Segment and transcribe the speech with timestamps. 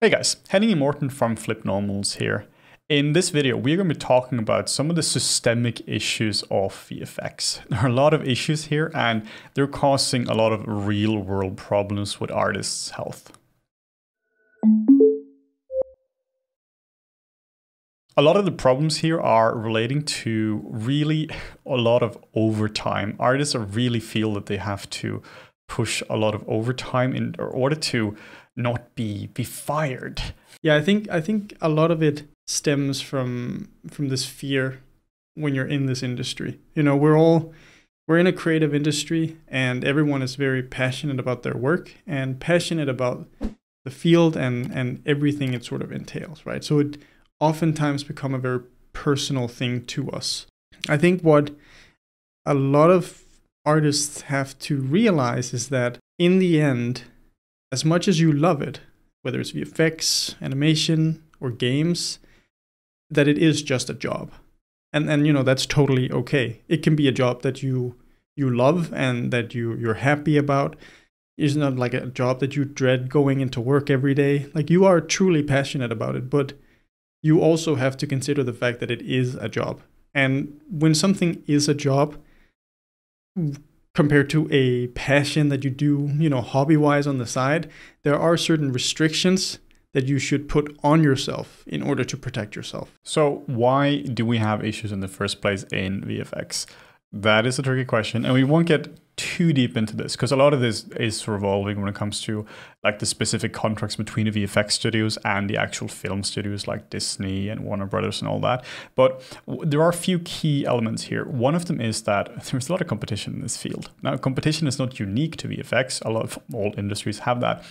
[0.00, 2.46] Hey guys, Henning Morten from Flip Normals here.
[2.88, 6.72] In this video, we're going to be talking about some of the systemic issues of
[6.72, 7.58] VFX.
[7.68, 11.56] There are a lot of issues here and they're causing a lot of real world
[11.56, 13.32] problems with artists' health.
[18.16, 21.28] A lot of the problems here are relating to really
[21.66, 23.16] a lot of overtime.
[23.18, 25.22] Artists really feel that they have to
[25.66, 28.16] push a lot of overtime in order to
[28.58, 30.20] not be be fired.
[30.62, 34.80] Yeah, I think I think a lot of it stems from from this fear
[35.34, 36.58] when you're in this industry.
[36.74, 37.52] You know, we're all
[38.06, 42.88] we're in a creative industry and everyone is very passionate about their work and passionate
[42.88, 43.28] about
[43.84, 46.64] the field and and everything it sort of entails, right?
[46.64, 46.98] So it
[47.40, 48.60] oftentimes become a very
[48.92, 50.46] personal thing to us.
[50.88, 51.50] I think what
[52.44, 53.22] a lot of
[53.64, 57.04] artists have to realize is that in the end
[57.70, 58.80] as much as you love it,
[59.22, 62.18] whether it's VFX, animation, or games,
[63.10, 64.32] that it is just a job.
[64.92, 66.62] And and you know, that's totally okay.
[66.68, 67.96] It can be a job that you
[68.36, 70.76] you love and that you you're happy about.
[71.36, 74.46] It's not like a job that you dread going into work every day.
[74.54, 76.54] Like you are truly passionate about it, but
[77.22, 79.80] you also have to consider the fact that it is a job.
[80.14, 82.16] And when something is a job,
[83.98, 87.68] compared to a passion that you do, you know, hobby wise on the side,
[88.04, 89.58] there are certain restrictions
[89.92, 92.96] that you should put on yourself in order to protect yourself.
[93.02, 96.66] So, why do we have issues in the first place in VFX?
[97.12, 98.86] That is a tricky question, and we won't get
[99.18, 102.46] too deep into this because a lot of this is revolving when it comes to
[102.84, 107.48] like the specific contracts between the VFX studios and the actual film studios like Disney
[107.48, 108.64] and Warner Brothers and all that.
[108.94, 111.24] But there are a few key elements here.
[111.24, 113.90] One of them is that there's a lot of competition in this field.
[114.02, 116.02] Now, competition is not unique to VFX.
[116.04, 117.64] A lot of all industries have that,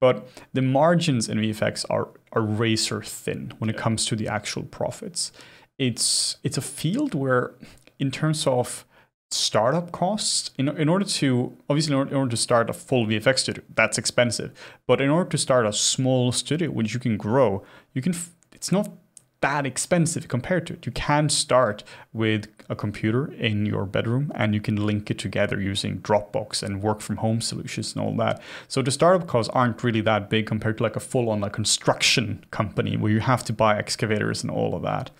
[0.00, 4.64] but the margins in VFX are are razor thin when it comes to the actual
[4.64, 5.30] profits.
[5.78, 7.54] It's it's a field where
[7.98, 8.86] in terms of
[9.34, 13.06] startup costs in, in order to obviously in order, in order, to start a full
[13.06, 14.52] vfx studio that's expensive
[14.86, 17.62] but in order to start a small studio which you can grow
[17.92, 18.14] you can
[18.52, 18.88] it's not
[19.44, 20.86] that expensive compared to it.
[20.86, 21.84] You can start
[22.14, 26.82] with a computer in your bedroom and you can link it together using Dropbox and
[26.82, 28.40] work from home solutions and all that.
[28.68, 31.52] So the startup costs aren't really that big compared to like a full on like
[31.52, 35.10] construction company where you have to buy excavators and all of that.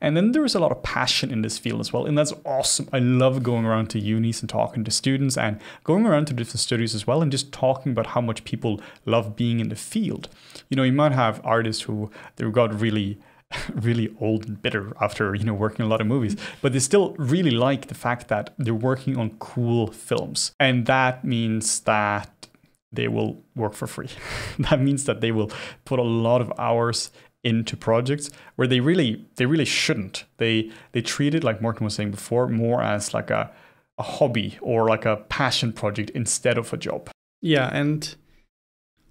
[0.00, 2.06] And then there is a lot of passion in this field as well.
[2.06, 2.88] And that's awesome.
[2.92, 6.60] I love going around to unis and talking to students and going around to different
[6.60, 10.28] studios as well and just talking about how much people love being in the field.
[10.68, 13.18] You know, you might have artists who they've got really
[13.74, 16.36] really old and bitter after you know working a lot of movies.
[16.62, 20.52] But they still really like the fact that they're working on cool films.
[20.60, 22.48] And that means that
[22.92, 24.10] they will work for free.
[24.58, 25.50] That means that they will
[25.84, 27.10] put a lot of hours
[27.42, 30.24] into projects where they really they really shouldn't.
[30.36, 33.50] They they treat it like Morten was saying before more as like a
[33.98, 37.10] a hobby or like a passion project instead of a job.
[37.42, 38.14] Yeah and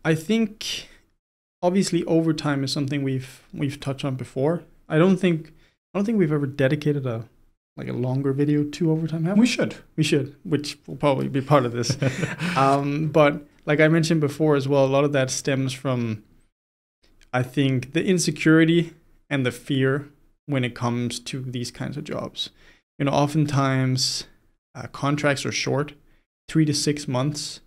[0.06, 0.88] i think
[1.62, 4.64] obviously overtime is something we've we've touched on before.
[4.88, 5.54] I don't think
[5.94, 7.26] I don't think we've ever dedicated a
[7.78, 9.26] like a longer video to overtime.
[9.26, 9.42] Have we?
[9.42, 9.76] we should.
[9.96, 11.98] We should, which will probably be part of this.
[12.58, 16.24] um, but like I mentioned before as well, a lot of that stems from
[17.32, 18.94] I think the insecurity
[19.30, 20.10] and the fear
[20.46, 22.50] when it comes to these kinds of jobs.
[22.98, 24.26] You know, oftentimes
[24.76, 25.94] uh, contracts are short,
[26.50, 27.62] three to six months.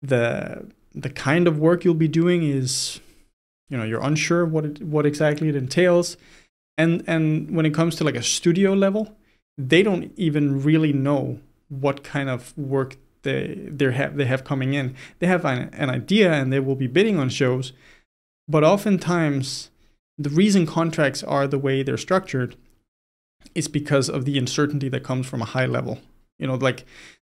[0.00, 3.00] The the kind of work you'll be doing is
[3.72, 6.18] you know you're unsure what it, what exactly it entails.
[6.76, 9.16] And and when it comes to like a studio level
[9.58, 11.38] they don't even really know
[11.68, 14.94] what kind of work they they have they have coming in.
[15.18, 17.72] They have an, an idea and they will be bidding on shows
[18.46, 19.70] but oftentimes
[20.18, 22.56] the reason contracts are the way they're structured
[23.54, 25.98] is because of the uncertainty that comes from a high level.
[26.38, 26.84] You know like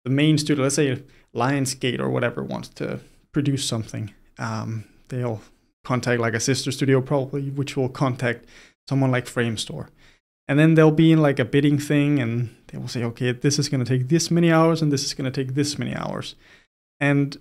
[0.05, 1.03] the main studio let's say
[1.35, 2.99] lionsgate or whatever wants to
[3.31, 5.41] produce something um, they'll
[5.87, 8.43] contact like a sister studio probably, which will contact
[8.89, 9.87] someone like Framestore.
[10.49, 13.57] And then they'll be in like a bidding thing and they will say, okay, this
[13.57, 15.95] is going to take this many hours and this is going to take this many
[15.95, 16.35] hours.
[16.99, 17.37] And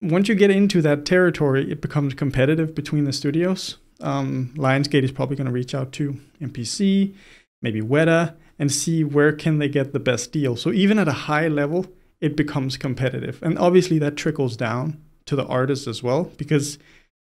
[0.00, 3.78] once you get into that territory, it becomes competitive between the studios.
[4.00, 7.14] Um, Lionsgate is probably going to reach out to MPC,
[7.60, 10.54] maybe Weta, and see where can they get the best deal.
[10.54, 11.86] So even at a high level,
[12.20, 13.42] it becomes competitive.
[13.42, 16.78] And obviously that trickles down to the artists as well, because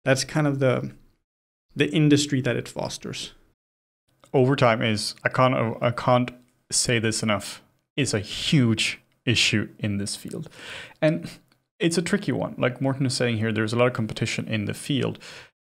[0.04, 0.92] that's kind of the
[1.76, 3.32] the industry that it fosters.
[4.32, 6.30] Overtime is I can't I can't
[6.70, 7.62] say this enough.
[7.96, 10.48] Is a huge issue in this field,
[11.00, 11.30] and
[11.78, 12.54] it's a tricky one.
[12.58, 15.18] Like Morten is saying here, there's a lot of competition in the field.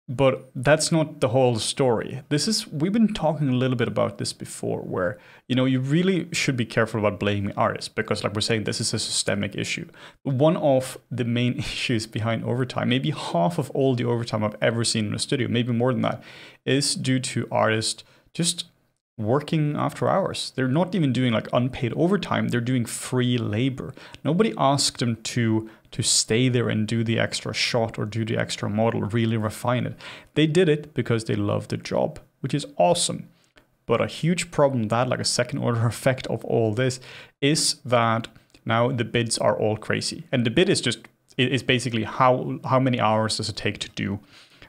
[0.09, 2.23] But that's not the whole story.
[2.29, 5.19] This is we've been talking a little bit about this before where
[5.49, 8.81] you know you really should be careful about blaming artists because like we're saying this
[8.81, 9.89] is a systemic issue.
[10.23, 14.85] One of the main issues behind overtime, maybe half of all the overtime I've ever
[14.85, 16.23] seen in a studio, maybe more than that,
[16.65, 18.67] is due to artists just
[19.19, 20.53] working after hours.
[20.55, 23.95] They're not even doing like unpaid overtime, they're doing free labor.
[24.25, 28.37] Nobody asked them to to stay there and do the extra shot or do the
[28.37, 29.95] extra model, really refine it.
[30.35, 33.29] They did it because they love the job, which is awesome.
[33.87, 37.01] But a huge problem that, like a second order effect of all this,
[37.41, 38.29] is that
[38.65, 40.25] now the bids are all crazy.
[40.33, 40.99] And the bid is just
[41.39, 44.19] is basically how how many hours does it take to do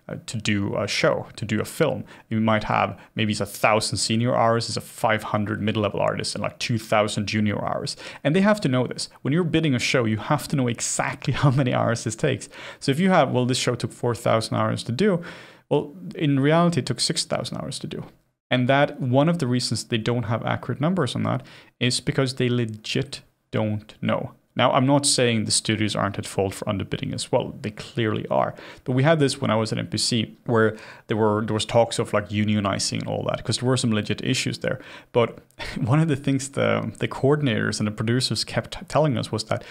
[0.09, 2.05] Uh, to do a show, to do a film.
[2.29, 6.41] You might have maybe it's a thousand senior hours, it's a 500 mid-level artists, and
[6.41, 7.97] like 2,000 junior hours.
[8.23, 9.09] And they have to know this.
[9.23, 12.47] When you're bidding a show, you have to know exactly how many hours this takes.
[12.79, 15.21] So if you have, well, this show took 4,000 hours to do,
[15.67, 18.05] well, in reality, it took 6,000 hours to do.
[18.49, 21.45] And that one of the reasons they don't have accurate numbers on that
[21.81, 24.31] is because they legit don't know.
[24.57, 27.53] Now, I'm not saying the studios aren't at fault for underbidding as well.
[27.61, 28.55] They clearly are.
[28.85, 30.75] But we had this when I was at MPC, where
[31.05, 33.91] there were there was talks of like unionizing and all that, because there were some
[33.91, 34.79] legit issues there.
[35.11, 35.37] But
[35.77, 39.63] one of the things the the coordinators and the producers kept telling us was that,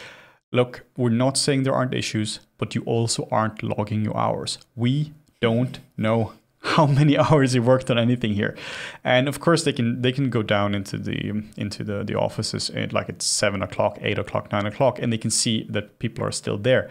[0.52, 4.58] look, we're not saying there aren't issues, but you also aren't logging your hours.
[4.76, 6.32] We don't know
[6.66, 8.56] how many hours he worked on anything here.
[9.04, 12.70] And of course they can they can go down into the into the the offices
[12.70, 16.24] at like at seven o'clock eight o'clock nine o'clock and they can see that people
[16.24, 16.90] are still there.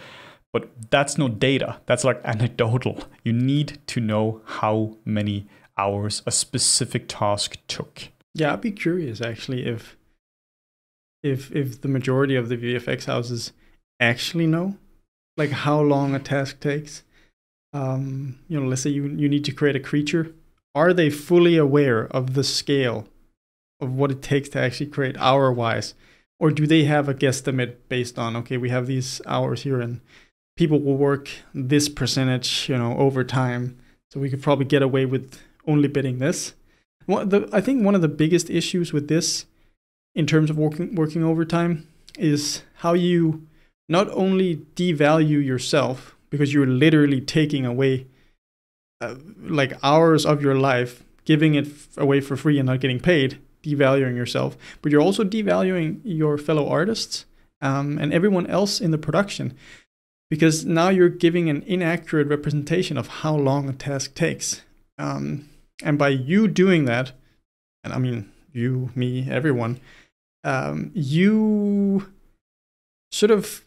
[0.54, 1.82] But that's no data.
[1.86, 3.04] That's like anecdotal.
[3.24, 8.10] You need to know how many hours a specific task took.
[8.34, 9.98] Yeah i'd be curious actually if
[11.24, 13.54] if if the majority of the vfx houses
[14.00, 14.78] actually know
[15.38, 17.04] like how long a task takes
[17.76, 20.34] um, you know, let's say you, you need to create a creature,
[20.74, 23.06] are they fully aware of the scale
[23.82, 25.94] of what it takes to actually create hour wise?
[26.40, 30.00] Or do they have a guesstimate based on, okay, we have these hours here and
[30.56, 33.78] people will work this percentage, you know, over time.
[34.10, 35.38] So we could probably get away with
[35.68, 36.54] only bidding this.
[37.08, 39.46] The, I think one of the biggest issues with this
[40.14, 41.88] in terms of working, working overtime
[42.18, 43.46] is how you
[43.90, 48.08] not only devalue yourself because you're literally taking away
[49.02, 51.68] uh, like hours of your life, giving it
[51.98, 54.58] away for free and not getting paid, devaluing yourself.
[54.82, 57.26] But you're also devaluing your fellow artists
[57.62, 59.56] um, and everyone else in the production
[60.30, 64.62] because now you're giving an inaccurate representation of how long a task takes.
[64.98, 65.50] Um,
[65.84, 67.12] and by you doing that,
[67.84, 69.80] and I mean you, me, everyone,
[70.44, 72.12] um, you
[73.12, 73.65] sort of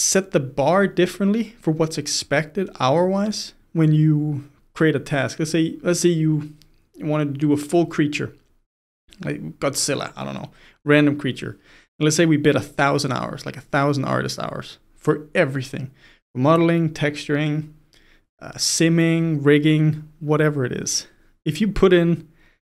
[0.00, 5.38] set the bar differently for what's expected hour wise when you create a task.
[5.38, 6.54] Let's say let's say you
[6.98, 8.34] wanted to do a full creature,
[9.24, 10.50] like Godzilla, I don't know,
[10.84, 11.58] random creature.
[11.98, 15.90] And let's say we bid a thousand hours, like a thousand artist hours for everything,
[16.34, 17.72] modeling, texturing,
[18.40, 21.06] uh, simming, rigging, whatever it is.
[21.44, 22.28] If you put in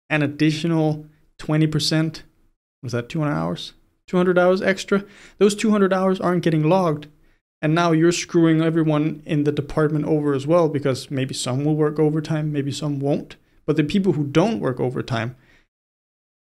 [0.10, 1.06] an additional
[1.40, 2.24] 20%,
[2.84, 3.74] was that 200 hours?
[4.08, 5.06] 200 hours extra,
[5.38, 7.08] those 200 hours aren't getting logged
[7.62, 11.76] and now you're screwing everyone in the department over as well because maybe some will
[11.76, 13.36] work overtime, maybe some won't.
[13.66, 15.36] But the people who don't work overtime,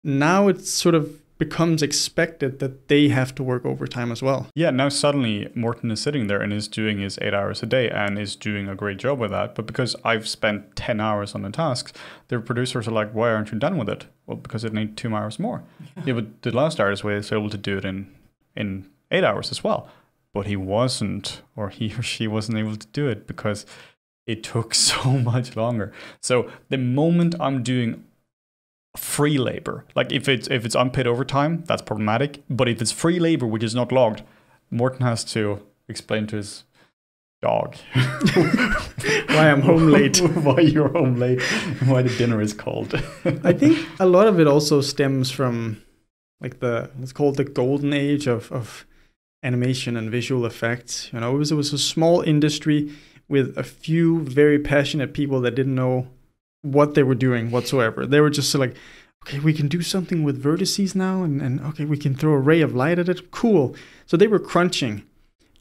[0.03, 4.49] now it sort of becomes expected that they have to work overtime as well.
[4.55, 7.91] Yeah, now suddenly Morten is sitting there and is doing his eight hours a day
[7.91, 9.55] and is doing a great job with that.
[9.55, 11.93] But because I've spent 10 hours on the tasks,
[12.29, 14.07] the producers are like, why aren't you done with it?
[14.27, 15.63] Well, because it needs two hours more.
[16.05, 18.11] yeah, but the last artist was able to do it in,
[18.57, 19.89] in eight hours as well
[20.37, 23.65] but he wasn't, or he or she wasn't able to do it because
[24.27, 25.95] it took so much longer.
[26.21, 28.05] So the moment I'm doing
[28.99, 32.43] free labor, like if it's if it's unpaid overtime, that's problematic.
[32.51, 34.25] But if it's free labor which is not logged,
[34.71, 36.65] Morten has to explain to his
[37.41, 41.41] dog why I'm home late, why you're home late,
[41.87, 42.95] why the dinner is cold.
[43.25, 45.83] I think a lot of it also stems from
[46.43, 48.86] like the let's call it the golden age of of
[49.47, 51.11] animation and visual effects.
[51.13, 52.93] You know, it was, it was a small industry
[53.29, 56.09] with a few very passionate people that didn't know
[56.63, 58.07] what they were doing whatsoever.
[58.07, 58.75] They were just like,
[59.25, 62.39] okay, we can do something with vertices now, and, and okay, we can throw a
[62.39, 63.31] ray of light at it.
[63.31, 63.75] Cool.
[64.07, 65.05] So they were crunching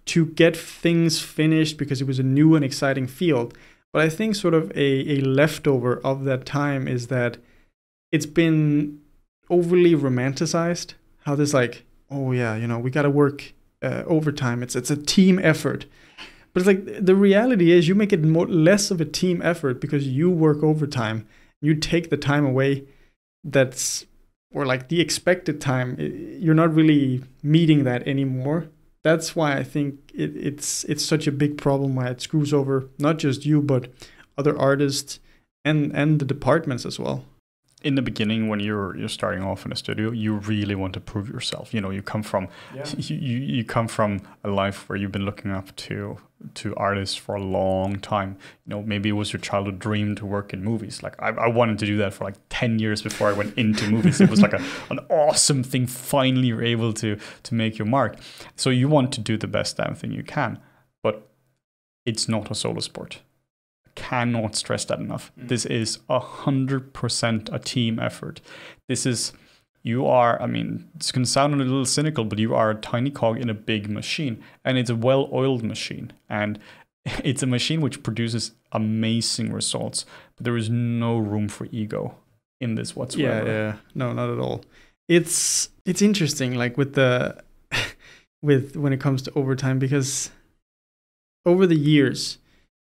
[0.06, 3.58] to get things finished because it was a new and exciting field.
[3.92, 7.38] But I think sort of a, a leftover of that time is that
[8.12, 9.02] it's been
[9.50, 10.94] overly romanticized.
[11.26, 14.64] How this like, oh yeah, you know, we got to work uh, overtime.
[14.64, 15.86] It's it's a team effort.
[16.54, 19.82] But it's like the reality is you make it more less of a team effort
[19.82, 21.28] because you work overtime.
[21.62, 22.86] You take the time away
[23.44, 24.06] that's
[24.54, 25.98] or like the expected time.
[26.00, 28.70] You're not really meeting that anymore.
[29.04, 32.90] That's why I think it, it's it's such a big problem why it screws over
[32.98, 33.90] not just you but
[34.38, 35.20] other artists
[35.64, 37.26] and and the departments as well
[37.86, 41.00] in the beginning when you're you're starting off in a studio you really want to
[41.00, 41.74] prove yourself.
[41.74, 42.84] You know you come from yeah.
[42.98, 46.18] you, you come from a life where you've been looking up to
[46.56, 48.38] to artists for a long time.
[48.66, 51.04] You know maybe it was your childhood dream to work in movies.
[51.04, 53.88] Like I, I wanted to do that for like 10 years before i went into
[53.96, 54.20] movies.
[54.20, 55.86] It was like a, an awesome thing.
[55.86, 58.18] Finally you're able to to make your mark.
[58.56, 60.60] So you want to do the best damn thing you can
[61.04, 61.30] but
[62.04, 63.22] it's not a solo sport
[63.96, 65.32] cannot stress that enough.
[65.40, 65.48] Mm.
[65.48, 68.42] This is a hundred percent a team effort.
[68.88, 69.34] This is
[69.86, 73.12] you are, I mean, it's gonna sound a little cynical, but you are a tiny
[73.12, 76.60] cog in a big machine, and it's a well-oiled machine, and
[77.24, 80.06] it's a machine which produces amazing results.
[80.36, 82.16] But there is no room for ego
[82.60, 83.48] in this whatsoever.
[83.48, 84.64] Yeah, yeah, no, not at all.
[85.08, 87.44] It's it's interesting, like with the
[88.42, 90.32] with when it comes to overtime, because
[91.46, 92.40] over the years,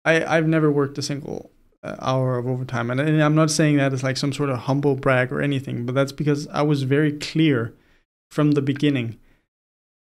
[0.07, 1.51] I I've never worked a single
[1.83, 4.61] uh, hour of overtime, and, and I'm not saying that as like some sort of
[4.61, 7.75] humble brag or anything, but that's because I was very clear
[8.31, 9.19] from the beginning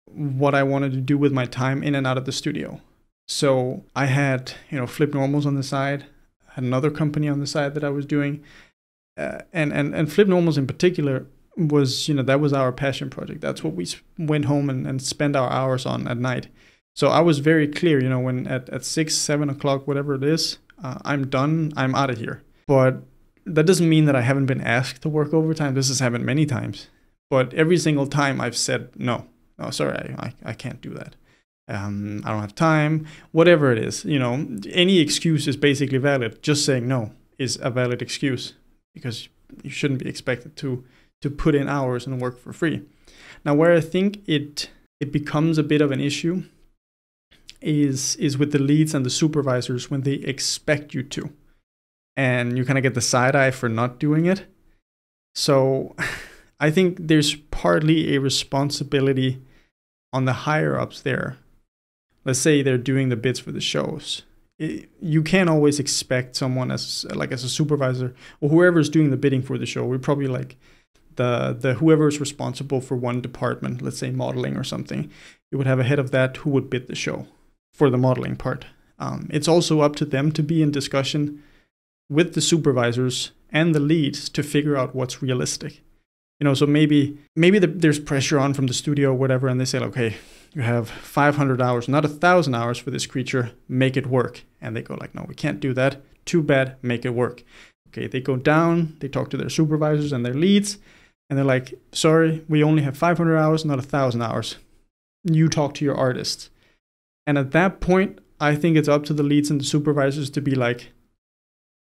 [0.06, 2.82] what I wanted to do with my time in and out of the studio.
[3.28, 6.06] So I had you know flip normals on the side,
[6.50, 8.44] had another company on the side that I was doing,
[9.18, 11.28] uh, and and and flip normals in particular
[11.58, 13.42] was you know that was our passion project.
[13.42, 16.48] That's what we went home and, and spent our hours on at night.
[16.96, 20.24] So I was very clear, you know, when at, at six, seven o'clock, whatever it
[20.24, 22.44] is, uh, I'm done, I'm out of here.
[22.68, 23.04] But
[23.46, 25.74] that doesn't mean that I haven't been asked to work overtime.
[25.74, 26.88] This has happened many times.
[27.30, 29.26] But every single time I've said, no,
[29.58, 31.16] no, sorry, I, I, I can't do that.
[31.68, 34.04] Um, I don't have time, whatever it is.
[34.04, 36.44] You know, any excuse is basically valid.
[36.44, 38.54] Just saying no is a valid excuse
[38.94, 39.30] because
[39.64, 40.84] you shouldn't be expected to
[41.22, 42.82] to put in hours and work for free.
[43.46, 44.70] Now, where I think it
[45.00, 46.44] it becomes a bit of an issue
[47.62, 51.32] is is with the leads and the supervisors when they expect you to.
[52.18, 54.46] And you kind of get the side eye for not doing it.
[55.36, 55.96] So
[56.60, 59.42] i think there's partly a responsibility
[60.14, 61.38] on the higher ups there.
[62.26, 64.22] Let's say they're doing the bids for the shows.
[64.60, 69.18] It, you can't always expect someone as like as a supervisor or whoever's doing the
[69.18, 69.86] bidding for the show.
[69.86, 70.58] We're probably like
[71.16, 75.10] the the whoever is responsible for one department let's say modeling or something.
[75.52, 77.28] You would have a head of that who would bid the show
[77.74, 78.66] for the modeling part.
[79.00, 81.44] Um, it's also up to them to be in discussion
[82.10, 85.82] with the supervisors and the leads to figure out what's realistic.
[86.40, 89.60] You know, so maybe maybe the, there's pressure on from the studio or whatever, and
[89.60, 90.16] they say, okay,
[90.54, 94.44] you have 500 hours, not a thousand hours for this creature, make it work.
[94.60, 96.02] And they go like, no, we can't do that.
[96.26, 97.44] Too bad, make it work.
[97.90, 100.78] Okay, they go down, they talk to their supervisors and their leads,
[101.30, 104.58] and they're like, sorry, we only have 500 hours, not a thousand hours.
[105.24, 106.50] You talk to your artists
[107.32, 110.42] and at that point, I think it's up to the leads and the supervisors to
[110.42, 110.92] be like,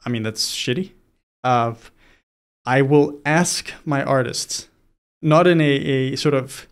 [0.07, 0.93] I mean, that's shitty.
[1.43, 1.75] Uh,
[2.65, 4.69] I will ask my artists,
[5.23, 5.65] not in a,
[6.13, 6.69] a sort of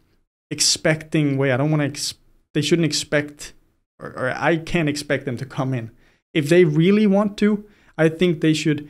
[0.48, 1.50] expecting way.
[1.50, 2.14] I don't want to, ex-
[2.54, 3.52] they shouldn't expect,
[3.98, 5.90] or, or I can't expect them to come in.
[6.32, 7.64] If they really want to,
[7.98, 8.88] I think they should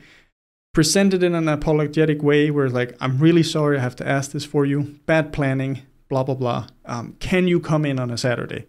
[0.71, 4.33] present it in an apologetic way where like, I'm really sorry I have to ask
[4.33, 4.99] this for you.
[5.07, 6.67] Bad planning, blah, blah, blah.
[6.85, 8.67] Um, can you come in on a Saturday?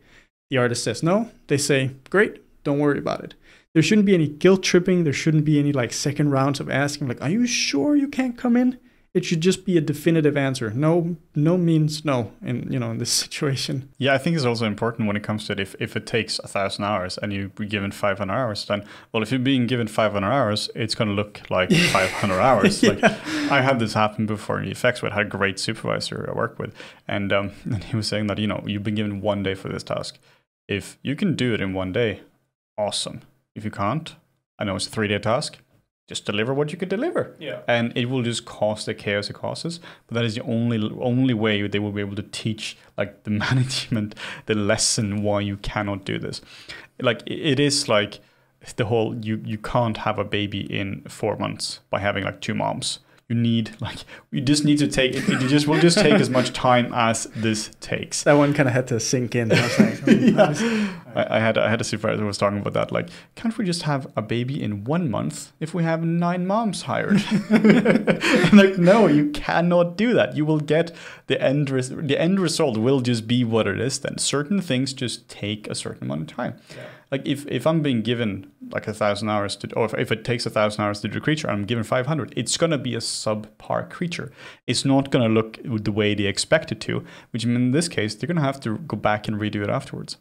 [0.54, 1.32] The artist says no.
[1.48, 3.34] They say, great, don't worry about it.
[3.72, 5.02] There shouldn't be any guilt tripping.
[5.02, 8.38] There shouldn't be any like second rounds of asking, like, are you sure you can't
[8.38, 8.78] come in?
[9.14, 10.70] It should just be a definitive answer.
[10.70, 13.88] No, no means no in you know in this situation.
[13.98, 15.60] Yeah, I think it's also important when it comes to it.
[15.60, 18.84] If if it takes a thousand hours and you are given five hundred hours, then
[19.10, 22.40] well, if you're being given five hundred hours, it's going to look like five hundred
[22.40, 22.80] hours.
[22.80, 22.90] yeah.
[22.90, 23.04] Like
[23.52, 25.02] I had this happen before in the effects.
[25.02, 26.74] I had a great supervisor I worked with,
[27.08, 29.68] and um, and he was saying that you know you've been given one day for
[29.68, 30.18] this task
[30.68, 32.20] if you can do it in one day,
[32.78, 33.22] awesome.
[33.54, 34.14] If you can't,
[34.58, 35.58] I know it's a three day task,
[36.06, 37.34] just deliver what you can deliver.
[37.38, 37.60] Yeah.
[37.66, 39.80] And it will just cause the chaos it causes.
[40.06, 43.30] But that is the only only way they will be able to teach like the
[43.46, 44.14] management
[44.46, 46.40] the lesson why you cannot do this.
[47.00, 48.20] Like it is like
[48.76, 52.54] the whole you you can't have a baby in four months by having like two
[52.54, 56.14] moms you need like you just need to take it, it just will just take
[56.14, 58.22] as much time as this takes.
[58.24, 59.50] That one kind of had to sink in.
[59.50, 60.92] I, like, hmm, yeah.
[61.14, 63.64] I, I, had i had a supervisor who was talking about that like can't we
[63.64, 67.22] just have a baby in one month if we have nine moms hired?
[68.52, 70.36] Like no you cannot do that.
[70.36, 70.94] You will get
[71.26, 74.18] the end res- the end result will just be what it is then.
[74.18, 76.56] Certain things just take a certain amount of time.
[76.76, 76.84] Yeah.
[77.10, 80.24] Like if, if I'm being given like a thousand hours to, or if, if it
[80.24, 82.94] takes a thousand hours to do the creature, I'm given 500, it's going to be
[82.94, 84.32] a subpar creature.
[84.66, 88.14] It's not going to look the way they expect it to, which in this case,
[88.14, 90.16] they're going to have to go back and redo it afterwards.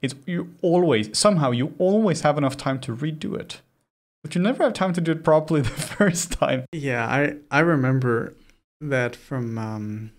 [0.00, 3.60] It's you always, somehow you always have enough time to redo it,
[4.22, 6.64] but you never have time to do it properly the first time.
[6.72, 8.34] Yeah, I, I remember
[8.80, 10.12] that from, um,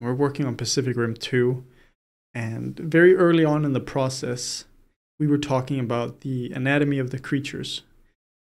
[0.00, 1.64] we're working on Pacific Rim 2
[2.34, 4.66] and very early on in the process,
[5.18, 7.82] we were talking about the anatomy of the creatures.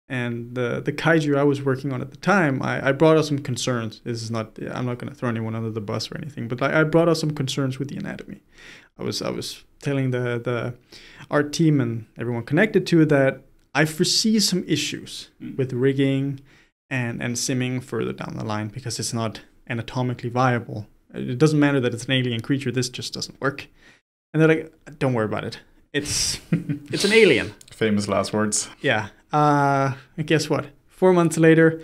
[0.07, 3.25] And the, the kaiju I was working on at the time, I, I brought up
[3.25, 4.01] some concerns.
[4.03, 6.61] This is not, I'm not going to throw anyone under the bus or anything, but
[6.61, 8.41] I, I brought up some concerns with the anatomy.
[8.99, 10.75] I was, I was telling the, the
[11.31, 13.41] art team and everyone connected to it that
[13.73, 15.57] I foresee some issues mm.
[15.57, 16.39] with rigging
[16.89, 20.87] and, and simming further down the line because it's not anatomically viable.
[21.13, 23.67] It doesn't matter that it's an alien creature, this just doesn't work.
[24.33, 25.61] And they're like, don't worry about it.
[25.95, 27.53] It's it's an alien.
[27.71, 28.69] Famous last words.
[28.81, 29.07] Yeah.
[29.31, 30.65] Uh, and guess what?
[30.89, 31.81] Four months later,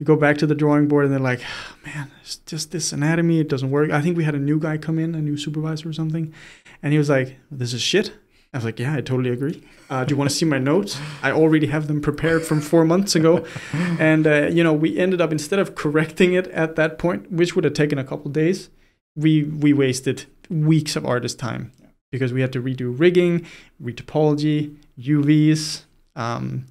[0.00, 2.92] you go back to the drawing board and they're like, oh, man, it's just this
[2.92, 3.38] anatomy.
[3.38, 3.92] It doesn't work.
[3.92, 6.34] I think we had a new guy come in, a new supervisor or something.
[6.82, 8.12] And he was like, this is shit.
[8.52, 9.62] I was like, yeah, I totally agree.
[9.88, 10.98] Uh, do you want to see my notes?
[11.22, 13.46] I already have them prepared from four months ago.
[14.00, 17.54] And, uh, you know, we ended up, instead of correcting it at that point, which
[17.54, 18.68] would have taken a couple days,
[19.14, 21.70] we, we wasted weeks of artist time
[22.14, 23.44] because we had to redo rigging,
[23.82, 25.82] retopology, UVs.
[26.14, 26.66] Um,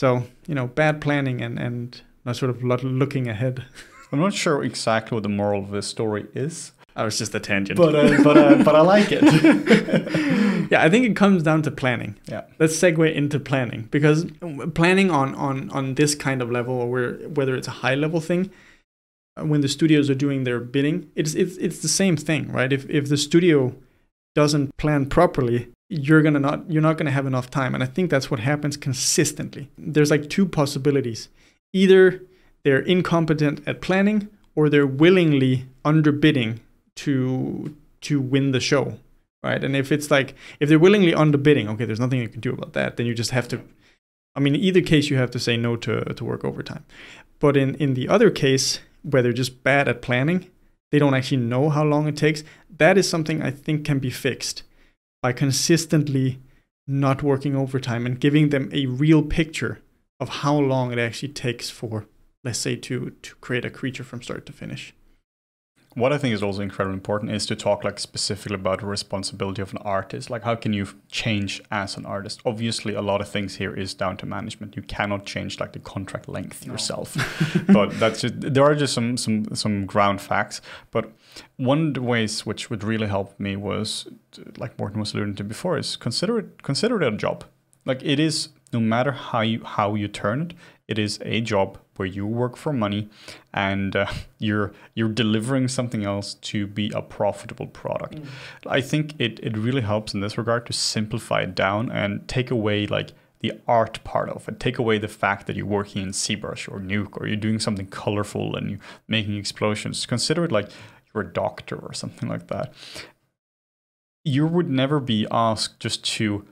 [0.00, 3.64] so you know, bad planning and and not sort of looking ahead.
[4.12, 6.72] I'm not sure exactly what the moral of this story is.
[6.96, 9.22] I was just a tangent, but uh, but uh, but I like it.
[10.72, 12.18] yeah, I think it comes down to planning.
[12.26, 14.26] Yeah, let's segue into planning because
[14.74, 18.20] planning on on on this kind of level, or where whether it's a high level
[18.20, 18.50] thing,
[19.36, 22.72] uh, when the studios are doing their bidding, it's it's it's the same thing, right?
[22.72, 23.76] If if the studio
[24.34, 27.74] doesn't plan properly, you're gonna not you're not gonna have enough time.
[27.74, 29.68] And I think that's what happens consistently.
[29.76, 31.28] There's like two possibilities.
[31.72, 32.22] Either
[32.64, 36.60] they're incompetent at planning or they're willingly underbidding
[36.96, 38.98] to to win the show.
[39.42, 39.64] Right.
[39.64, 42.74] And if it's like if they're willingly underbidding, okay, there's nothing you can do about
[42.74, 42.96] that.
[42.96, 43.62] Then you just have to
[44.36, 46.84] I mean, in either case you have to say no to, to work overtime.
[47.40, 50.50] But in, in the other case, where they're just bad at planning,
[50.90, 52.42] they don't actually know how long it takes.
[52.78, 54.62] That is something I think can be fixed
[55.22, 56.40] by consistently
[56.86, 59.80] not working overtime and giving them a real picture
[60.18, 62.06] of how long it actually takes for,
[62.42, 64.92] let's say, to, to create a creature from start to finish
[65.94, 69.60] what I think is also incredibly important is to talk like specifically about the responsibility
[69.60, 70.30] of an artist.
[70.30, 72.40] Like how can you change as an artist?
[72.46, 74.76] Obviously, a lot of things here is down to management.
[74.76, 76.74] You cannot change like the contract length no.
[76.74, 77.16] yourself.
[77.68, 80.60] but that's just, there are just some some some ground facts.
[80.92, 81.10] But
[81.56, 84.06] one of the ways which would really help me was,
[84.58, 87.44] like Morten was alluding to before, is consider it consider it a job.
[87.84, 90.54] Like it is no matter how you how you turn it,
[90.90, 93.08] it is a job where you work for money
[93.54, 94.06] and uh,
[94.38, 98.16] you're you're delivering something else to be a profitable product.
[98.16, 98.26] Mm.
[98.66, 102.50] I think it it really helps in this regard to simplify it down and take
[102.50, 104.60] away like the art part of it.
[104.60, 107.86] Take away the fact that you're working in ZBrush or Nuke or you're doing something
[107.86, 110.04] colorful and you're making explosions.
[110.04, 110.68] Consider it like
[111.14, 112.74] you're a doctor or something like that.
[114.24, 116.44] You would never be asked just to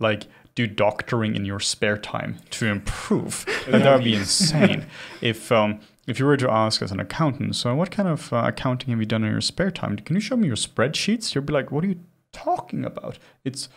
[0.00, 0.24] like
[0.58, 3.46] do doctoring in your spare time to improve.
[3.68, 4.86] that would be insane.
[5.20, 8.44] If um, if you were to ask as an accountant, so what kind of uh,
[8.46, 9.96] accounting have you done in your spare time?
[9.96, 11.34] Can you show me your spreadsheets?
[11.34, 12.00] You'll be like, what are you
[12.32, 13.18] talking about?
[13.44, 13.68] It's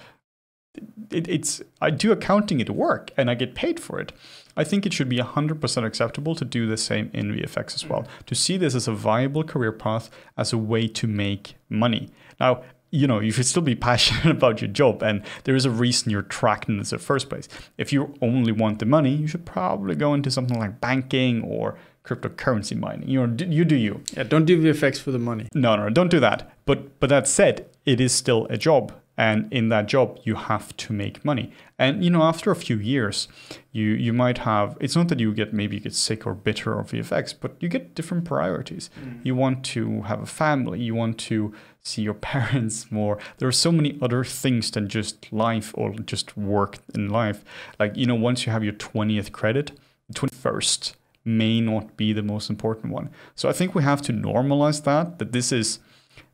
[1.12, 4.12] it, it's I do accounting at work and I get paid for it.
[4.58, 8.08] I think it should be 100% acceptable to do the same in VFX as well.
[8.26, 12.10] To see this as a viable career path, as a way to make money.
[12.40, 15.72] Now, you know, you should still be passionate about your job, and there is a
[15.72, 17.48] reason you're tracked in the first place.
[17.78, 21.78] If you only want the money, you should probably go into something like banking or
[22.06, 23.08] cryptocurrency mining.
[23.08, 24.04] You know, you do you.
[24.16, 25.48] Yeah, don't do VFX for the money.
[25.54, 26.52] No, no, don't do that.
[26.66, 30.76] But but that said, it is still a job, and in that job you have
[30.78, 33.28] to make money and you know after a few years
[33.72, 36.80] you you might have it's not that you get maybe you get sick or bitter
[36.80, 39.20] of vfx but you get different priorities mm.
[39.24, 43.18] you want to have a family you want to see your parents more.
[43.38, 47.44] There are so many other things than just life or just work in life.
[47.80, 49.72] Like you know once you have your 20th credit
[50.10, 53.10] the 21st may not be the most important one.
[53.36, 55.80] So i think we have to normalize that that this is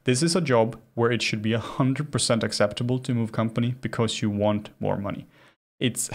[0.08, 4.30] this is a job where it should be 100% acceptable to move company because you
[4.30, 5.28] want more money.
[5.82, 6.10] It's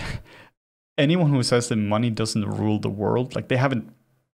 [0.99, 3.93] anyone who says that money doesn't rule the world, like they haven't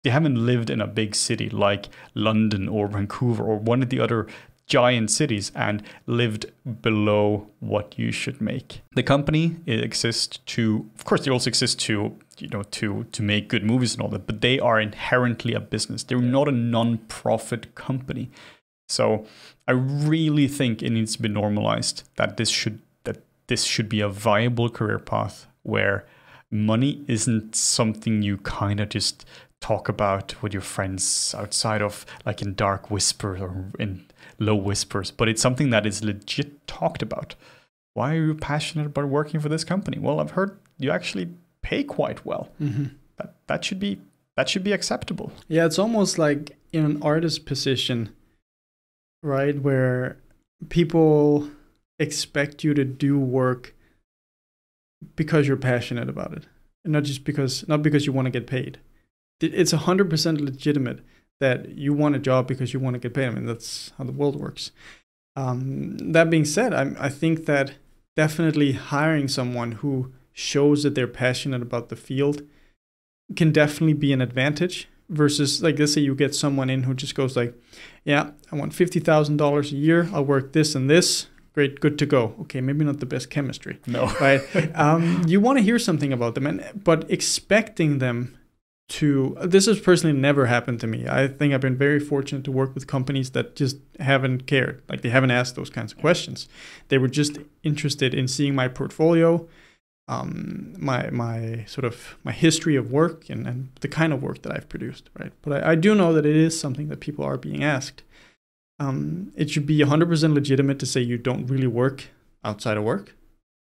[0.05, 4.01] they haven't lived in a big city like London or Vancouver or one of the
[4.01, 4.27] other
[4.73, 6.47] giant cities and lived
[6.81, 8.81] below what you should make.
[8.95, 13.49] The company exists to, of course, they also exist to, you know, to to make
[13.49, 16.05] good movies and all that, but they are inherently a business.
[16.05, 18.31] They're not a non-profit company.
[18.89, 19.27] So
[19.69, 24.01] I really think it needs to be normalized that this should that this should be
[24.01, 26.07] a viable career path where
[26.51, 29.27] money isn't something you kind of just
[29.61, 34.05] talk about with your friends outside of like in dark whispers or in
[34.39, 37.35] low whispers, but it's something that is legit talked about.
[37.95, 39.99] Why are you passionate about working for this company?
[39.99, 41.29] Well, I've heard you actually
[41.63, 42.49] pay quite well.
[42.61, 42.87] Mm-hmm.
[43.19, 44.01] That that should be
[44.37, 45.33] that should be acceptable.
[45.49, 48.15] Yeah, it's almost like in an artist position,
[49.23, 50.17] right, where
[50.69, 51.51] people
[51.99, 53.75] expect you to do work
[55.17, 56.47] because you're passionate about it,
[56.85, 58.79] and not just because not because you want to get paid.
[59.41, 61.01] It's hundred percent legitimate
[61.43, 63.27] that you want a job because you want to get paid.
[63.27, 64.71] I mean, that's how the world works.
[65.35, 67.73] Um, that being said, I, I think that
[68.17, 72.43] definitely hiring someone who shows that they're passionate about the field
[73.37, 77.15] can definitely be an advantage versus like let's say you get someone in who just
[77.15, 77.53] goes like
[78.05, 82.35] yeah i want $50000 a year i'll work this and this great good to go
[82.41, 84.07] okay maybe not the best chemistry No.
[84.21, 84.41] right
[84.75, 88.39] um, you want to hear something about them and but expecting them
[88.89, 92.53] to this has personally never happened to me i think i've been very fortunate to
[92.53, 96.49] work with companies that just haven't cared like they haven't asked those kinds of questions
[96.89, 99.47] they were just interested in seeing my portfolio
[100.09, 104.43] um, my my sort of my history of work and, and the kind of work
[104.43, 105.33] that I've produced, right?
[105.43, 108.03] But I, I do know that it is something that people are being asked.
[108.79, 112.09] Um, it should be 100% legitimate to say you don't really work
[112.43, 113.15] outside of work,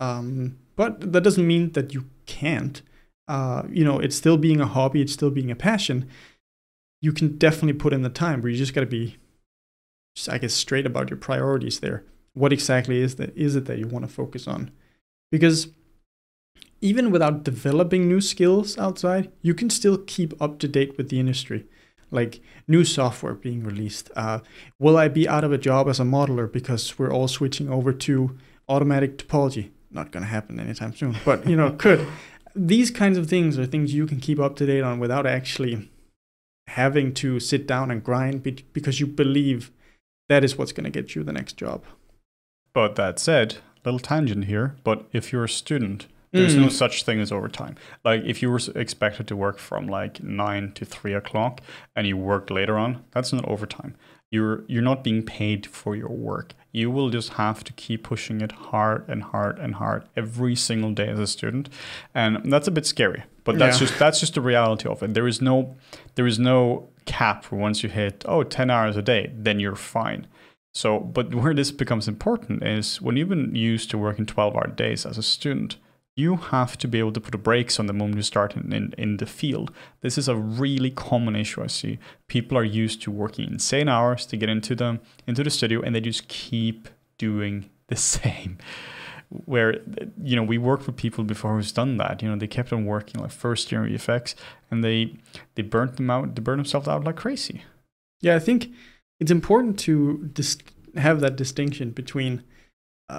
[0.00, 2.82] um, but that doesn't mean that you can't.
[3.26, 6.08] Uh, you know, it's still being a hobby, it's still being a passion.
[7.00, 9.16] You can definitely put in the time, but you just got to be,
[10.28, 12.04] I guess, straight about your priorities there.
[12.34, 14.70] What exactly is that is it that you want to focus on?
[15.30, 15.68] Because
[16.80, 21.18] even without developing new skills outside, you can still keep up to date with the
[21.18, 21.66] industry.
[22.10, 24.10] Like new software being released.
[24.14, 24.40] Uh,
[24.78, 27.92] will I be out of a job as a modeler because we're all switching over
[27.92, 28.36] to
[28.68, 29.70] automatic topology?
[29.90, 32.06] Not going to happen anytime soon, but you know, could.
[32.54, 35.90] These kinds of things are things you can keep up to date on without actually
[36.68, 39.70] having to sit down and grind because you believe
[40.28, 41.84] that is what's going to get you the next job.
[42.72, 46.62] But that said, little tangent here, but if you're a student there's mm.
[46.62, 47.76] no such thing as overtime.
[48.04, 51.60] Like if you were expected to work from like nine to three o'clock
[51.94, 53.94] and you work later on, that's not overtime.
[54.30, 56.54] You're you're not being paid for your work.
[56.72, 60.92] You will just have to keep pushing it hard and hard and hard every single
[60.92, 61.68] day as a student,
[62.14, 63.22] and that's a bit scary.
[63.44, 63.86] But that's yeah.
[63.86, 65.14] just that's just the reality of it.
[65.14, 65.76] There is no
[66.16, 69.76] there is no cap for once you hit oh 10 hours a day, then you're
[69.76, 70.26] fine.
[70.74, 74.66] So, but where this becomes important is when you've been used to working 12 hour
[74.66, 75.76] days as a student,
[76.16, 78.72] you have to be able to put the brakes on the moment you start in,
[78.72, 79.72] in, in, the field.
[80.00, 81.98] This is a really common issue I see.
[82.28, 85.94] People are used to working insane hours to get into the into the studio and
[85.94, 88.58] they just keep doing the same.
[89.46, 89.80] Where
[90.22, 92.22] you know we worked with people before who's done that.
[92.22, 94.36] You know they kept on working like first year VFX
[94.70, 95.16] and they
[95.56, 96.36] they burnt them out.
[96.36, 97.64] They burned themselves out like crazy.
[98.20, 98.70] Yeah, I think
[99.18, 100.58] it's important to dis-
[100.96, 102.44] have that distinction between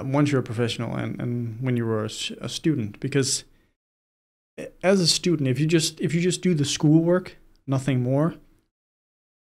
[0.04, 2.10] once you're a professional and, and when you were a,
[2.42, 3.44] a, student because
[4.84, 8.36] as a student if you just if you just do the schoolwork nothing more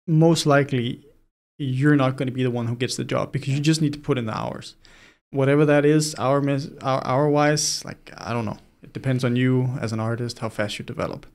[0.08, 1.06] most likely
[1.58, 3.93] you're not going to be the one who gets the job because you just need
[3.93, 4.75] to put in the hours.
[5.32, 6.43] Whatever that is hour
[6.82, 8.58] hour, hour wise like i don't know.
[8.82, 11.25] It depends on you as an artist how fast you develop.